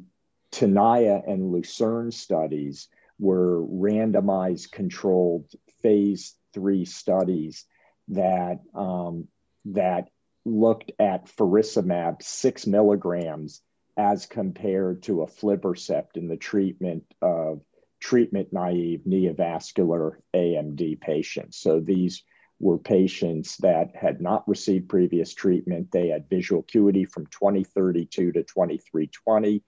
Tenaya 0.51 1.27
and 1.27 1.51
Lucerne 1.51 2.11
studies 2.11 2.87
were 3.19 3.61
randomized 3.65 4.71
controlled 4.71 5.45
phase 5.81 6.35
three 6.53 6.85
studies 6.85 7.65
that 8.09 8.59
um, 8.73 9.27
that 9.65 10.09
looked 10.45 10.91
at 10.99 11.27
faricimab 11.27 12.21
six 12.21 12.65
milligrams 12.65 13.61
as 13.97 14.25
compared 14.25 15.03
to 15.03 15.23
a 15.23 15.27
aflibercept 15.27 16.15
in 16.15 16.27
the 16.27 16.37
treatment 16.37 17.03
of 17.21 17.61
treatment 17.99 18.53
naive 18.53 19.01
neovascular 19.07 20.17
AMD 20.33 21.01
patients. 21.01 21.57
So 21.57 21.79
these 21.79 22.23
were 22.59 22.77
patients 22.77 23.57
that 23.57 23.95
had 23.95 24.21
not 24.21 24.47
received 24.47 24.89
previous 24.89 25.33
treatment. 25.33 25.91
They 25.91 26.09
had 26.09 26.29
visual 26.29 26.61
acuity 26.61 27.05
from 27.05 27.25
2032 27.27 28.31
to 28.31 28.43
2320, 28.43 29.63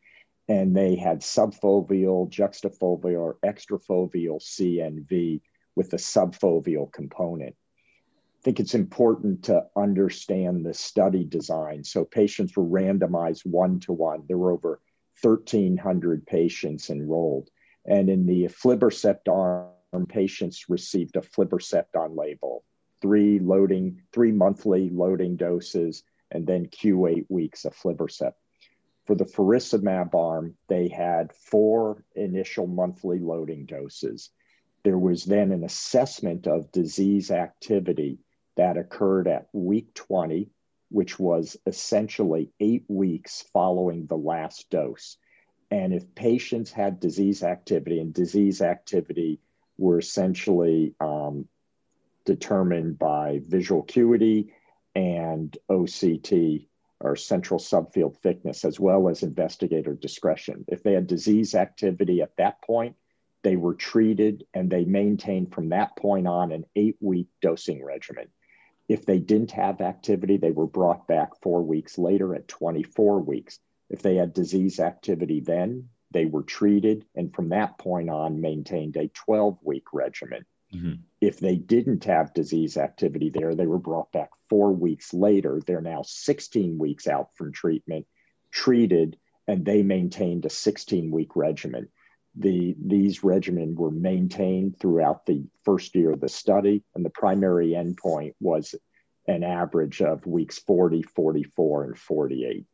and 0.49 0.75
they 0.75 0.95
had 0.95 1.21
subfoveal, 1.21 2.27
juxtafoveal, 2.29 3.19
or 3.19 3.37
extrafoveal 3.45 4.41
CNV 4.41 5.41
with 5.75 5.93
a 5.93 5.97
subfoveal 5.97 6.91
component. 6.91 7.55
I 7.55 8.41
think 8.41 8.59
it's 8.59 8.73
important 8.73 9.43
to 9.43 9.65
understand 9.75 10.65
the 10.65 10.73
study 10.73 11.23
design. 11.23 11.83
So 11.83 12.03
patients 12.03 12.57
were 12.57 12.63
randomized 12.63 13.45
one 13.45 13.79
to 13.81 13.93
one. 13.93 14.23
There 14.27 14.39
were 14.39 14.51
over 14.51 14.81
1,300 15.21 16.25
patients 16.25 16.89
enrolled. 16.89 17.49
And 17.85 18.09
in 18.09 18.25
the 18.25 18.45
aflibercept 18.45 19.27
arm, 19.29 20.07
patients 20.07 20.67
received 20.67 21.15
a 21.15 21.21
aflibercept 21.21 21.95
on 21.95 22.15
label, 22.15 22.63
three 23.01 23.37
loading, 23.37 24.01
three 24.13 24.31
monthly 24.31 24.89
loading 24.89 25.35
doses, 25.35 26.03
and 26.31 26.47
then 26.47 26.65
Q8 26.67 27.25
weeks 27.29 27.65
of 27.65 27.75
aflibercept. 27.75 28.33
For 29.09 29.15
the 29.15 29.25
faricimab 29.25 30.13
arm, 30.13 30.55
they 30.67 30.87
had 30.87 31.33
four 31.33 32.05
initial 32.13 32.67
monthly 32.67 33.17
loading 33.17 33.65
doses. 33.65 34.29
There 34.83 34.99
was 34.99 35.25
then 35.25 35.51
an 35.51 35.63
assessment 35.63 36.45
of 36.45 36.71
disease 36.71 37.31
activity 37.31 38.19
that 38.55 38.77
occurred 38.77 39.27
at 39.27 39.49
week 39.51 39.95
20, 39.95 40.51
which 40.91 41.17
was 41.17 41.57
essentially 41.65 42.51
eight 42.59 42.85
weeks 42.87 43.41
following 43.51 44.05
the 44.05 44.15
last 44.15 44.69
dose. 44.69 45.17
And 45.71 45.91
if 45.91 46.13
patients 46.13 46.71
had 46.71 46.99
disease 46.99 47.41
activity, 47.41 47.99
and 48.01 48.13
disease 48.13 48.61
activity 48.61 49.39
were 49.79 49.97
essentially 49.97 50.93
um, 50.99 51.47
determined 52.25 52.99
by 52.99 53.41
visual 53.43 53.81
acuity 53.81 54.53
and 54.93 55.57
OCT 55.67 56.68
or 57.01 57.15
central 57.15 57.59
subfield 57.59 58.17
thickness, 58.17 58.65
as 58.65 58.79
well 58.79 59.09
as 59.09 59.23
investigator 59.23 59.93
discretion. 59.93 60.65
If 60.67 60.83
they 60.83 60.93
had 60.93 61.07
disease 61.07 61.55
activity 61.55 62.21
at 62.21 62.35
that 62.37 62.61
point, 62.61 62.95
they 63.43 63.55
were 63.55 63.75
treated 63.75 64.45
and 64.53 64.69
they 64.69 64.83
maintained 64.83 65.53
from 65.53 65.69
that 65.69 65.95
point 65.95 66.27
on 66.27 66.51
an 66.51 66.65
eight 66.75 66.97
week 66.99 67.27
dosing 67.41 67.83
regimen. 67.83 68.27
If 68.89 69.05
they 69.05 69.19
didn't 69.19 69.51
have 69.51 69.81
activity, 69.81 70.37
they 70.37 70.51
were 70.51 70.67
brought 70.67 71.07
back 71.07 71.39
four 71.41 71.61
weeks 71.61 71.97
later 71.97 72.35
at 72.35 72.47
24 72.47 73.21
weeks. 73.21 73.59
If 73.89 74.01
they 74.01 74.15
had 74.15 74.33
disease 74.33 74.79
activity 74.79 75.39
then, 75.39 75.89
they 76.11 76.25
were 76.25 76.43
treated 76.43 77.05
and 77.15 77.33
from 77.33 77.49
that 77.49 77.77
point 77.77 78.09
on 78.09 78.41
maintained 78.41 78.97
a 78.97 79.07
12 79.09 79.59
week 79.63 79.85
regimen. 79.93 80.45
Mm-hmm. 80.73 81.01
If 81.21 81.39
they 81.39 81.55
didn't 81.55 82.05
have 82.05 82.33
disease 82.33 82.77
activity 82.77 83.29
there, 83.29 83.55
they 83.55 83.65
were 83.65 83.79
brought 83.79 84.11
back 84.11 84.29
four 84.49 84.71
weeks 84.71 85.13
later. 85.13 85.61
They're 85.65 85.81
now 85.81 86.03
16 86.05 86.77
weeks 86.77 87.07
out 87.07 87.29
from 87.35 87.51
treatment, 87.51 88.05
treated, 88.51 89.17
and 89.47 89.65
they 89.65 89.81
maintained 89.81 90.45
a 90.45 90.49
16 90.49 91.11
week 91.11 91.35
regimen 91.35 91.89
the 92.35 92.75
these 92.83 93.23
regimen 93.23 93.75
were 93.75 93.91
maintained 93.91 94.79
throughout 94.79 95.25
the 95.25 95.43
first 95.65 95.95
year 95.95 96.11
of 96.11 96.21
the 96.21 96.29
study 96.29 96.83
and 96.95 97.03
the 97.03 97.09
primary 97.09 97.69
endpoint 97.69 98.33
was 98.39 98.75
an 99.27 99.43
average 99.43 100.01
of 100.01 100.25
weeks 100.25 100.59
40 100.59 101.01
44 101.03 101.83
and 101.83 101.97
48 101.97 102.65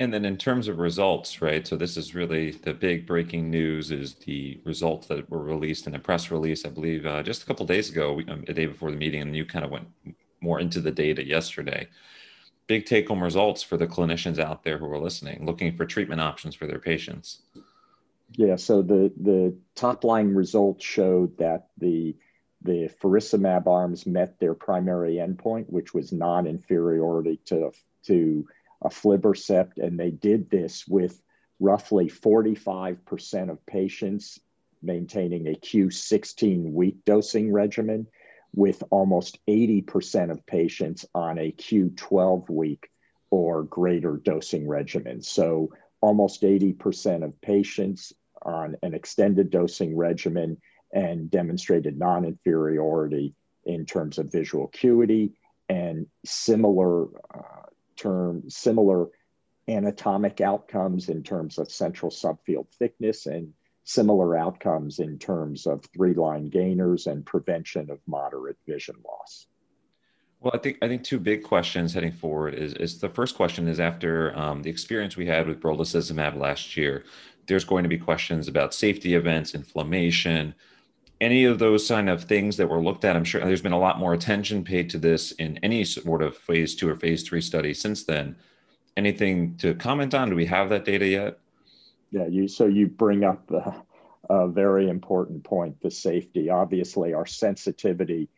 and 0.00 0.12
then 0.12 0.24
in 0.24 0.36
terms 0.36 0.68
of 0.68 0.78
results 0.78 1.40
right 1.40 1.66
so 1.66 1.76
this 1.76 1.96
is 1.96 2.14
really 2.14 2.50
the 2.50 2.74
big 2.74 3.06
breaking 3.06 3.50
news 3.50 3.90
is 3.90 4.14
the 4.14 4.60
results 4.64 5.06
that 5.06 5.28
were 5.30 5.42
released 5.42 5.86
in 5.86 5.94
a 5.94 5.98
press 5.98 6.30
release 6.30 6.64
i 6.64 6.68
believe 6.68 7.06
uh, 7.06 7.22
just 7.22 7.42
a 7.42 7.46
couple 7.46 7.64
days 7.64 7.90
ago 7.90 8.20
um, 8.28 8.44
a 8.48 8.52
day 8.52 8.66
before 8.66 8.90
the 8.90 8.96
meeting 8.96 9.22
and 9.22 9.36
you 9.36 9.44
kind 9.44 9.64
of 9.64 9.70
went 9.70 9.86
more 10.44 10.60
into 10.60 10.80
the 10.80 10.92
data 10.92 11.26
yesterday. 11.26 11.88
Big 12.66 12.86
take 12.86 13.08
home 13.08 13.22
results 13.22 13.62
for 13.62 13.76
the 13.76 13.86
clinicians 13.86 14.38
out 14.38 14.62
there 14.62 14.78
who 14.78 14.86
are 14.86 14.98
listening 14.98 15.44
looking 15.44 15.74
for 15.76 15.84
treatment 15.84 16.20
options 16.20 16.54
for 16.54 16.66
their 16.66 16.78
patients. 16.78 17.40
Yeah, 18.32 18.56
so 18.56 18.82
the 18.82 19.12
the 19.20 19.56
top 19.74 20.04
line 20.04 20.28
results 20.28 20.84
showed 20.84 21.36
that 21.38 21.68
the 21.78 22.16
the 22.62 22.90
faricimab 23.02 23.66
arms 23.66 24.06
met 24.06 24.38
their 24.38 24.54
primary 24.54 25.16
endpoint, 25.16 25.66
which 25.68 25.92
was 25.92 26.12
non-inferiority 26.12 27.40
to 27.46 27.72
to 28.04 28.46
aflibercept, 28.84 29.78
and 29.78 29.98
they 29.98 30.10
did 30.10 30.50
this 30.50 30.86
with 30.86 31.20
roughly 31.60 32.08
45% 32.08 33.50
of 33.50 33.64
patients 33.66 34.38
maintaining 34.82 35.46
a 35.48 35.52
Q16 35.52 36.72
week 36.72 36.96
dosing 37.04 37.52
regimen, 37.52 38.06
with 38.54 38.82
almost 38.90 39.38
80% 39.48 40.30
of 40.30 40.46
patients 40.46 41.04
on 41.14 41.38
a 41.38 41.52
Q12 41.52 42.48
week 42.50 42.88
or 43.30 43.64
greater 43.64 44.16
dosing 44.16 44.68
regimen. 44.68 45.22
So 45.22 45.70
almost 46.00 46.42
80% 46.42 47.24
of 47.24 47.40
patients 47.40 48.12
on 48.42 48.76
an 48.82 48.94
extended 48.94 49.50
dosing 49.50 49.96
regimen 49.96 50.58
and 50.92 51.30
demonstrated 51.30 51.98
non 51.98 52.24
inferiority 52.24 53.34
in 53.64 53.86
terms 53.86 54.18
of 54.18 54.30
visual 54.30 54.66
acuity 54.66 55.32
and 55.68 56.06
similar 56.24 57.06
uh, 57.34 57.63
term, 57.96 58.48
similar 58.48 59.08
anatomic 59.68 60.40
outcomes 60.40 61.08
in 61.08 61.22
terms 61.22 61.58
of 61.58 61.70
central 61.70 62.10
subfield 62.10 62.66
thickness 62.78 63.26
and 63.26 63.52
similar 63.84 64.36
outcomes 64.36 64.98
in 64.98 65.18
terms 65.18 65.66
of 65.66 65.84
three 65.94 66.14
line 66.14 66.48
gainers 66.48 67.06
and 67.06 67.24
prevention 67.24 67.90
of 67.90 67.98
moderate 68.06 68.58
vision 68.66 68.96
loss. 69.06 69.46
Well, 70.40 70.52
I 70.54 70.58
think 70.58 70.78
I 70.82 70.88
think 70.88 71.04
two 71.04 71.18
big 71.18 71.42
questions 71.42 71.94
heading 71.94 72.12
forward 72.12 72.54
is 72.54 72.74
is 72.74 73.00
the 73.00 73.08
first 73.08 73.34
question 73.34 73.66
is 73.66 73.80
after 73.80 74.36
um, 74.38 74.62
the 74.62 74.68
experience 74.70 75.16
we 75.16 75.26
had 75.26 75.46
with 75.46 75.60
brolucizumab 75.60 76.36
last 76.36 76.76
year 76.76 77.04
there's 77.46 77.64
going 77.64 77.82
to 77.82 77.88
be 77.88 77.98
questions 77.98 78.48
about 78.48 78.74
safety 78.74 79.14
events, 79.14 79.54
inflammation, 79.54 80.54
any 81.20 81.44
of 81.44 81.58
those 81.58 81.88
kind 81.88 82.08
of 82.08 82.24
things 82.24 82.56
that 82.56 82.68
were 82.68 82.82
looked 82.82 83.04
at. 83.04 83.16
I'm 83.16 83.24
sure 83.24 83.44
there's 83.44 83.62
been 83.62 83.72
a 83.72 83.78
lot 83.78 83.98
more 83.98 84.14
attention 84.14 84.64
paid 84.64 84.90
to 84.90 84.98
this 84.98 85.32
in 85.32 85.58
any 85.62 85.84
sort 85.84 86.22
of 86.22 86.36
phase 86.36 86.74
two 86.74 86.88
or 86.88 86.96
phase 86.96 87.22
three 87.22 87.40
study 87.40 87.74
since 87.74 88.04
then. 88.04 88.36
Anything 88.96 89.56
to 89.56 89.74
comment 89.74 90.14
on? 90.14 90.30
Do 90.30 90.36
we 90.36 90.46
have 90.46 90.68
that 90.68 90.84
data 90.84 91.06
yet? 91.06 91.38
Yeah, 92.10 92.26
you 92.26 92.46
so 92.46 92.66
you 92.66 92.86
bring 92.86 93.24
up 93.24 93.50
a, 93.50 93.82
a 94.30 94.48
very 94.48 94.88
important 94.88 95.42
point: 95.42 95.80
the 95.82 95.90
safety. 95.90 96.50
Obviously, 96.50 97.12
our 97.12 97.26
sensitivity 97.26 98.28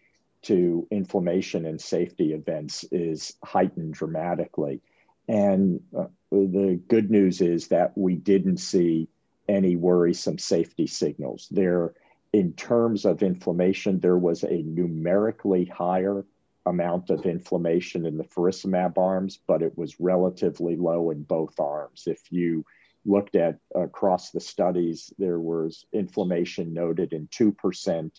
to 0.43 0.87
inflammation 0.91 1.67
and 1.67 1.81
safety 1.81 2.33
events 2.33 2.85
is 2.93 3.35
heightened 3.43 3.95
dramatically. 3.95 4.81
And 5.29 5.81
uh, 5.97 6.07
the 6.31 6.81
good 6.89 7.11
news 7.11 7.41
is 7.41 7.69
that 7.69 7.99
we 7.99 8.15
didn't 8.15 8.59
see 8.59 9.09
any 9.49 9.77
worrisome 9.77 10.39
safety 10.39 10.87
signals. 10.87 11.49
There, 11.51 11.95
in 12.37 12.53
terms 12.53 13.07
of 13.07 13.22
inflammation, 13.22 13.99
there 13.99 14.18
was 14.18 14.44
a 14.44 14.62
numerically 14.62 15.64
higher 15.64 16.22
amount 16.66 17.09
of 17.09 17.25
inflammation 17.25 18.05
in 18.05 18.18
the 18.18 18.25
faricimab 18.25 18.99
arms, 18.99 19.38
but 19.46 19.62
it 19.62 19.72
was 19.79 19.99
relatively 19.99 20.77
low 20.77 21.11
in 21.11 21.22
both 21.22 21.59
arms. 21.59 22.03
If 22.07 22.31
you 22.31 22.62
looked 23.07 23.37
at 23.37 23.59
across 23.75 24.33
the 24.33 24.40
studies, 24.40 25.11
there 25.16 25.40
was 25.40 25.87
inflammation 25.94 26.75
noted 26.75 27.14
in 27.14 27.27
2% 27.29 28.11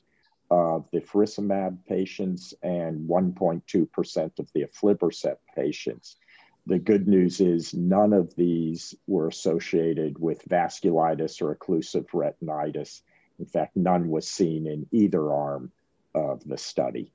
of 0.49 0.89
the 0.91 1.01
faricimab 1.01 1.85
patients 1.85 2.55
and 2.63 3.07
1.2% 3.07 4.39
of 4.39 4.51
the 4.53 4.65
aflibercept 4.65 5.37
patients. 5.55 6.15
The 6.65 6.79
good 6.79 7.07
news 7.07 7.39
is 7.39 7.75
none 7.75 8.13
of 8.13 8.35
these 8.35 8.95
were 9.05 9.27
associated 9.27 10.17
with 10.17 10.43
vasculitis 10.49 11.39
or 11.39 11.55
occlusive 11.55 12.07
retinitis. 12.07 13.03
In 13.39 13.45
fact, 13.45 13.75
none 13.75 14.09
was 14.09 14.27
seen 14.27 14.67
in 14.67 14.87
either 14.91 15.31
arm 15.31 15.71
of 16.15 16.43
the 16.47 16.57
study 16.57 17.11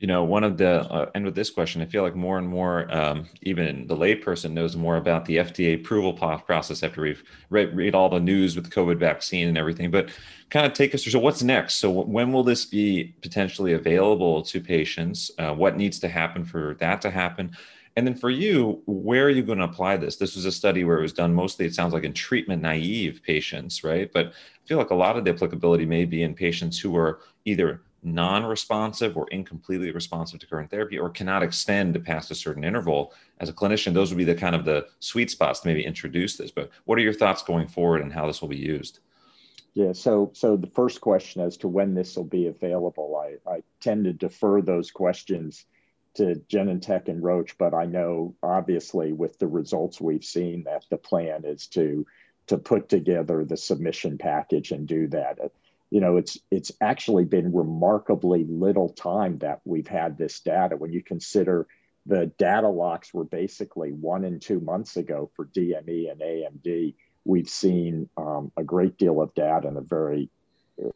you 0.00 0.06
know, 0.06 0.24
one 0.24 0.44
of 0.44 0.56
the 0.56 0.80
uh, 0.90 1.10
end 1.14 1.26
with 1.26 1.34
this 1.34 1.50
question, 1.50 1.82
I 1.82 1.84
feel 1.84 2.02
like 2.02 2.16
more 2.16 2.38
and 2.38 2.48
more, 2.48 2.90
um, 2.90 3.28
even 3.42 3.86
the 3.86 3.96
layperson 3.96 4.52
knows 4.52 4.74
more 4.74 4.96
about 4.96 5.26
the 5.26 5.36
FDA 5.36 5.74
approval 5.74 6.14
process 6.14 6.82
after 6.82 7.02
we've 7.02 7.22
read, 7.50 7.76
read 7.76 7.94
all 7.94 8.08
the 8.08 8.18
news 8.18 8.56
with 8.56 8.70
COVID 8.70 8.96
vaccine 8.96 9.46
and 9.46 9.58
everything. 9.58 9.90
But 9.90 10.08
kind 10.48 10.64
of 10.64 10.72
take 10.72 10.94
us 10.94 11.02
through. 11.02 11.12
So, 11.12 11.18
what's 11.18 11.42
next? 11.42 11.74
So, 11.74 11.90
when 11.90 12.32
will 12.32 12.42
this 12.42 12.64
be 12.64 13.14
potentially 13.20 13.74
available 13.74 14.40
to 14.44 14.58
patients? 14.58 15.30
Uh, 15.38 15.52
what 15.52 15.76
needs 15.76 15.98
to 15.98 16.08
happen 16.08 16.46
for 16.46 16.76
that 16.80 17.02
to 17.02 17.10
happen? 17.10 17.54
And 17.96 18.06
then 18.06 18.14
for 18.14 18.30
you, 18.30 18.82
where 18.86 19.24
are 19.24 19.30
you 19.30 19.42
going 19.42 19.58
to 19.58 19.64
apply 19.64 19.96
this? 19.96 20.16
This 20.16 20.36
was 20.36 20.44
a 20.44 20.52
study 20.52 20.84
where 20.84 20.98
it 20.98 21.02
was 21.02 21.12
done 21.12 21.34
mostly, 21.34 21.66
it 21.66 21.74
sounds 21.74 21.92
like, 21.92 22.04
in 22.04 22.12
treatment 22.12 22.62
naive 22.62 23.20
patients, 23.24 23.82
right? 23.82 24.10
But 24.12 24.28
I 24.28 24.66
feel 24.66 24.78
like 24.78 24.90
a 24.90 24.94
lot 24.94 25.16
of 25.16 25.24
the 25.24 25.32
applicability 25.32 25.86
may 25.86 26.04
be 26.04 26.22
in 26.22 26.34
patients 26.34 26.78
who 26.78 26.96
are 26.96 27.20
either 27.44 27.82
non-responsive 28.02 29.16
or 29.16 29.28
incompletely 29.30 29.90
responsive 29.90 30.40
to 30.40 30.46
current 30.46 30.70
therapy 30.70 30.98
or 30.98 31.10
cannot 31.10 31.42
extend 31.42 31.94
to 31.94 32.00
past 32.00 32.30
a 32.30 32.34
certain 32.34 32.64
interval 32.64 33.12
as 33.40 33.48
a 33.48 33.52
clinician 33.52 33.92
those 33.92 34.10
would 34.10 34.18
be 34.18 34.24
the 34.24 34.34
kind 34.34 34.54
of 34.54 34.64
the 34.64 34.86
sweet 35.00 35.30
spots 35.30 35.60
to 35.60 35.68
maybe 35.68 35.84
introduce 35.84 36.36
this 36.36 36.50
but 36.50 36.70
what 36.86 36.98
are 36.98 37.02
your 37.02 37.12
thoughts 37.12 37.42
going 37.42 37.68
forward 37.68 38.00
and 38.00 38.12
how 38.12 38.26
this 38.26 38.40
will 38.40 38.48
be 38.48 38.56
used 38.56 39.00
yeah 39.74 39.92
so 39.92 40.30
so 40.32 40.56
the 40.56 40.66
first 40.66 41.00
question 41.00 41.42
as 41.42 41.58
to 41.58 41.68
when 41.68 41.94
this 41.94 42.16
will 42.16 42.24
be 42.24 42.46
available 42.46 43.16
i 43.16 43.50
i 43.50 43.62
tend 43.80 44.04
to 44.04 44.12
defer 44.14 44.62
those 44.62 44.90
questions 44.90 45.66
to 46.14 46.34
genentech 46.48 47.08
and 47.08 47.22
roche 47.22 47.54
but 47.58 47.74
i 47.74 47.84
know 47.84 48.34
obviously 48.42 49.12
with 49.12 49.38
the 49.38 49.46
results 49.46 50.00
we've 50.00 50.24
seen 50.24 50.64
that 50.64 50.84
the 50.90 50.96
plan 50.96 51.44
is 51.44 51.66
to 51.66 52.06
to 52.46 52.58
put 52.58 52.88
together 52.88 53.44
the 53.44 53.56
submission 53.56 54.18
package 54.18 54.72
and 54.72 54.86
do 54.86 55.06
that 55.08 55.38
you 55.90 56.00
know 56.00 56.16
it's 56.16 56.38
it's 56.50 56.72
actually 56.80 57.24
been 57.24 57.54
remarkably 57.54 58.44
little 58.44 58.88
time 58.88 59.38
that 59.38 59.60
we've 59.64 59.88
had 59.88 60.18
this 60.18 60.40
data 60.40 60.76
when 60.76 60.92
you 60.92 61.02
consider 61.02 61.66
the 62.06 62.26
data 62.38 62.68
locks 62.68 63.12
were 63.12 63.24
basically 63.24 63.92
one 63.92 64.24
and 64.24 64.40
two 64.40 64.60
months 64.60 64.96
ago 64.96 65.30
for 65.36 65.46
DME 65.46 66.10
and 66.10 66.20
AMD. 66.20 66.94
We've 67.24 67.48
seen 67.48 68.08
um, 68.16 68.50
a 68.56 68.64
great 68.64 68.96
deal 68.96 69.20
of 69.20 69.34
data 69.34 69.68
in 69.68 69.76
a 69.76 69.82
very 69.82 70.30
uh, 70.82 70.88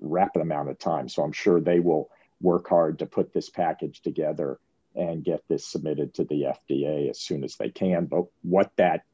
rapid 0.00 0.40
amount 0.40 0.70
of 0.70 0.78
time. 0.78 1.08
So 1.08 1.22
I'm 1.22 1.32
sure 1.32 1.60
they 1.60 1.80
will 1.80 2.10
work 2.42 2.68
hard 2.68 2.98
to 2.98 3.06
put 3.06 3.32
this 3.32 3.48
package 3.48 4.02
together 4.02 4.58
and 4.94 5.24
get 5.24 5.42
this 5.48 5.66
submitted 5.66 6.12
to 6.14 6.24
the 6.24 6.42
FDA 6.68 7.08
as 7.08 7.18
soon 7.18 7.44
as 7.44 7.56
they 7.56 7.70
can. 7.70 8.04
But 8.06 8.24
what 8.42 8.70
that 8.76 9.04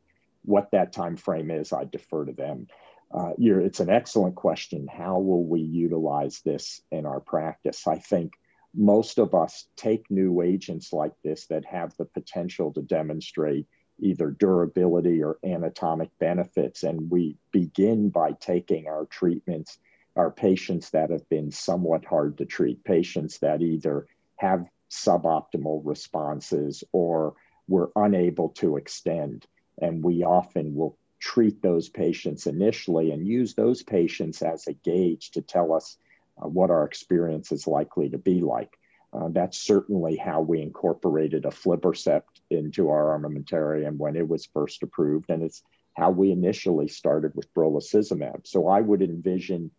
what 0.45 0.71
that 0.73 0.93
time 0.93 1.17
frame 1.17 1.51
is, 1.51 1.73
I 1.73 1.85
defer 1.85 2.25
to 2.25 2.33
them 2.33 2.67
uh, 3.11 3.33
it's 3.39 3.81
an 3.81 3.91
excellent 3.91 4.35
question. 4.35 4.87
How 4.87 5.19
will 5.19 5.45
we 5.45 5.61
utilize 5.61 6.41
this 6.45 6.83
in 6.91 7.07
our 7.07 7.21
practice? 7.21 7.87
I 7.87 7.99
think 7.99 8.33
most 8.75 9.19
of 9.19 9.35
us 9.35 9.67
take 9.77 10.11
new 10.11 10.43
agents 10.43 10.93
like 10.93 11.15
this 11.25 11.47
that 11.47 11.65
have 11.65 11.97
the 11.97 12.05
potential 12.05 12.73
to 12.75 12.83
demonstrate 12.83 13.67
either 13.99 14.31
durability 14.31 15.23
or 15.23 15.39
anatomic 15.43 16.11
benefits. 16.21 16.83
And 16.83 17.11
we 17.11 17.37
begin 17.51 18.11
by 18.11 18.33
taking 18.33 18.87
our 18.87 19.07
treatments, 19.07 19.79
our 20.19 20.31
patients 20.33 20.91
that 20.91 21.11
have 21.11 21.27
been 21.29 21.51
somewhat 21.51 22.05
hard 22.05 22.37
to 22.39 22.45
treat, 22.45 22.83
patients 22.83 23.39
that 23.39 23.63
either 23.63 24.07
have 24.37 24.67
suboptimal 24.91 25.81
responses 25.85 26.83
or 26.93 27.35
we're 27.69 27.89
unable 27.95 28.49
to 28.49 28.77
extend. 28.77 29.47
And 29.81 30.03
we 30.03 30.25
often 30.25 30.75
will 30.75 30.99
treat 31.21 31.63
those 31.63 31.89
patients 31.89 32.47
initially 32.47 33.13
and 33.13 33.27
use 33.27 33.55
those 33.55 33.85
patients 33.85 34.43
as 34.43 34.67
a 34.67 34.73
gauge 34.73 35.31
to 35.33 35.41
tell 35.41 35.73
us 35.73 35.97
uh, 36.43 36.49
what 36.49 36.71
our 36.71 36.85
experience 36.85 37.53
is 37.53 37.69
likely 37.69 38.09
to 38.09 38.19
be 38.19 38.41
like. 38.41 38.77
Uh, 39.13 39.29
that's 39.31 39.59
certainly 39.59 40.17
how 40.17 40.41
we 40.41 40.61
incorporated 40.61 41.45
aflibercept 41.45 42.43
into 42.51 42.91
our 42.91 43.19
armamentarium 43.19 43.97
when 43.97 44.17
it 44.17 44.29
was 44.29 44.47
first 44.47 44.83
approved, 44.83 45.31
and 45.31 45.43
it's 45.43 45.63
how 45.97 46.11
we 46.11 46.31
initially 46.31 46.89
started 46.89 47.33
with 47.35 47.53
brolucizumab. 47.55 48.47
So 48.47 48.69
I 48.69 48.81
would 48.81 49.03
envision 49.03 49.71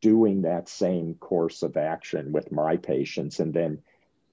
doing 0.00 0.42
that 0.42 0.68
same 0.68 1.14
course 1.14 1.62
of 1.62 1.76
action 1.76 2.32
with 2.32 2.52
my 2.52 2.76
patients, 2.76 3.40
and 3.40 3.52
then 3.52 3.78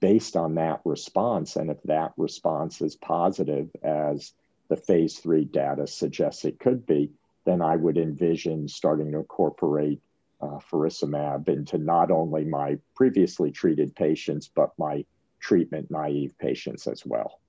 based 0.00 0.36
on 0.36 0.54
that 0.56 0.80
response, 0.84 1.56
and 1.56 1.70
if 1.70 1.82
that 1.84 2.12
response 2.16 2.80
is 2.80 2.96
positive 2.96 3.68
as 3.82 4.32
the 4.68 4.76
phase 4.76 5.18
three 5.18 5.44
data 5.44 5.86
suggests 5.86 6.44
it 6.44 6.58
could 6.58 6.86
be, 6.86 7.10
then 7.44 7.62
I 7.62 7.76
would 7.76 7.96
envision 7.96 8.68
starting 8.68 9.12
to 9.12 9.18
incorporate 9.18 10.00
uh, 10.40 10.58
faricimab 10.70 11.48
into 11.48 11.78
not 11.78 12.10
only 12.10 12.44
my 12.44 12.78
previously 12.94 13.50
treated 13.50 13.94
patients, 13.94 14.48
but 14.54 14.70
my 14.78 15.04
treatment 15.40 15.90
naive 15.90 16.36
patients 16.38 16.86
as 16.86 17.06
well. 17.06 17.40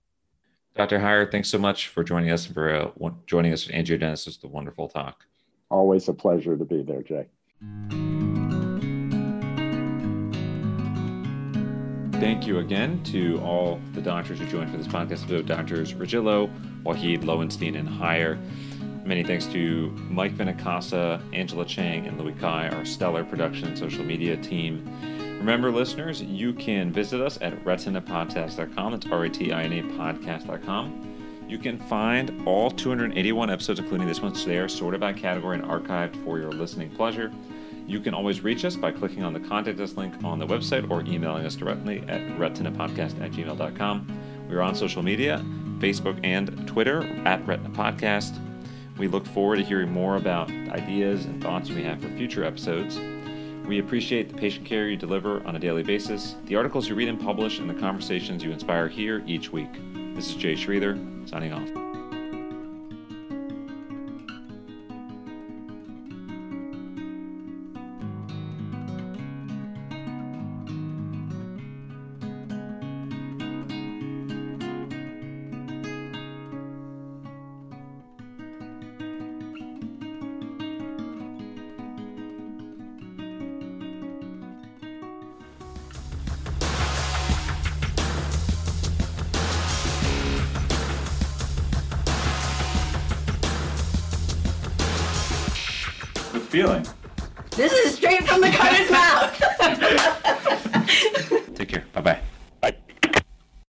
Dr. 0.75 0.99
Heier, 0.99 1.30
thanks 1.30 1.49
so 1.49 1.58
much 1.58 1.88
for 1.88 2.03
joining 2.03 2.30
us 2.30 2.45
and 2.45 2.53
for 2.53 2.69
uh, 2.69 3.10
joining 3.25 3.51
us 3.51 3.63
for 3.63 3.73
angiogenesis, 3.73 4.39
the 4.39 4.47
wonderful 4.47 4.88
talk. 4.88 5.25
Always 5.69 6.08
a 6.08 6.13
pleasure 6.13 6.56
to 6.56 6.65
be 6.65 6.84
there, 6.84 7.01
Jay. 7.01 7.25
Thank 12.19 12.47
you 12.47 12.59
again 12.59 13.03
to 13.05 13.39
all 13.41 13.79
the 13.93 14.01
doctors 14.01 14.39
who 14.39 14.47
joined 14.47 14.71
for 14.71 14.77
this 14.77 14.87
podcast 14.87 15.23
episode 15.23 15.45
Doctors 15.45 15.93
Regillo, 15.93 16.51
Waheed, 16.83 17.23
Lowenstein, 17.23 17.75
and 17.75 17.87
Heier. 17.87 18.39
Many 19.05 19.23
thanks 19.23 19.45
to 19.47 19.91
Mike 20.09 20.35
Benacasa, 20.35 21.21
Angela 21.33 21.63
Chang, 21.63 22.07
and 22.07 22.19
Louis 22.19 22.33
Kai, 22.33 22.69
our 22.69 22.85
stellar 22.85 23.23
production 23.23 23.69
and 23.69 23.77
social 23.77 24.03
media 24.03 24.35
team. 24.35 24.83
Remember, 25.37 25.71
listeners, 25.71 26.21
you 26.21 26.53
can 26.53 26.91
visit 26.91 27.21
us 27.21 27.37
at 27.41 27.53
retinapodcast.com. 27.63 28.91
That's 28.91 29.05
R 29.07 29.23
A 29.23 29.29
T 29.29 29.53
I 29.53 29.63
N 29.63 29.73
A 29.73 29.81
podcast.com. 29.83 31.16
You 31.47 31.57
can 31.57 31.77
find 31.77 32.45
all 32.45 32.69
281 32.69 33.49
episodes, 33.49 33.79
including 33.79 34.05
this 34.05 34.21
one 34.21 34.33
there, 34.45 34.67
sorted 34.67 34.99
by 34.99 35.13
category 35.13 35.57
and 35.57 35.65
archived 35.65 36.21
for 36.25 36.39
your 36.39 36.51
listening 36.51 36.89
pleasure. 36.91 37.31
You 37.88 38.01
can 38.01 38.13
always 38.13 38.41
reach 38.41 38.65
us 38.65 38.75
by 38.75 38.91
clicking 38.91 39.23
on 39.23 39.31
the 39.31 39.39
contact 39.39 39.79
us 39.79 39.95
link 39.95 40.13
on 40.25 40.39
the 40.39 40.45
website 40.45 40.89
or 40.91 41.01
emailing 41.03 41.45
us 41.45 41.55
directly 41.55 41.99
at 42.10 42.21
retinapodcast 42.38 43.21
at 43.21 43.31
gmail.com. 43.31 44.07
We're 44.49 44.62
on 44.62 44.75
social 44.75 45.01
media, 45.01 45.41
Facebook 45.79 46.19
and 46.25 46.67
Twitter 46.67 47.03
at 47.25 47.45
Retina 47.47 47.69
Podcast. 47.69 48.38
We 48.97 49.07
look 49.07 49.25
forward 49.25 49.57
to 49.57 49.63
hearing 49.63 49.91
more 49.91 50.17
about 50.17 50.51
ideas 50.51 51.25
and 51.25 51.41
thoughts 51.41 51.69
may 51.69 51.83
have 51.83 52.01
for 52.01 52.10
future 52.10 52.43
episodes. 52.43 52.99
We 53.65 53.79
appreciate 53.79 54.29
the 54.29 54.36
patient 54.36 54.65
care 54.65 54.89
you 54.89 54.97
deliver 54.97 55.45
on 55.47 55.55
a 55.55 55.60
daily 55.60 55.83
basis, 55.83 56.36
the 56.45 56.57
articles 56.57 56.89
you 56.89 56.95
read 56.95 57.07
and 57.07 57.19
publish, 57.19 57.60
and 57.60 57.69
the 57.69 57.73
conversations 57.73 58.43
you 58.43 58.51
inspire 58.51 58.89
here 58.89 59.23
each 59.25 59.51
week. 59.51 59.69
This 60.17 60.30
is 60.32 60.36
Jay 60.36 60.56
Sridhar, 60.56 61.30
signing 61.30 61.53
off. 61.53 61.87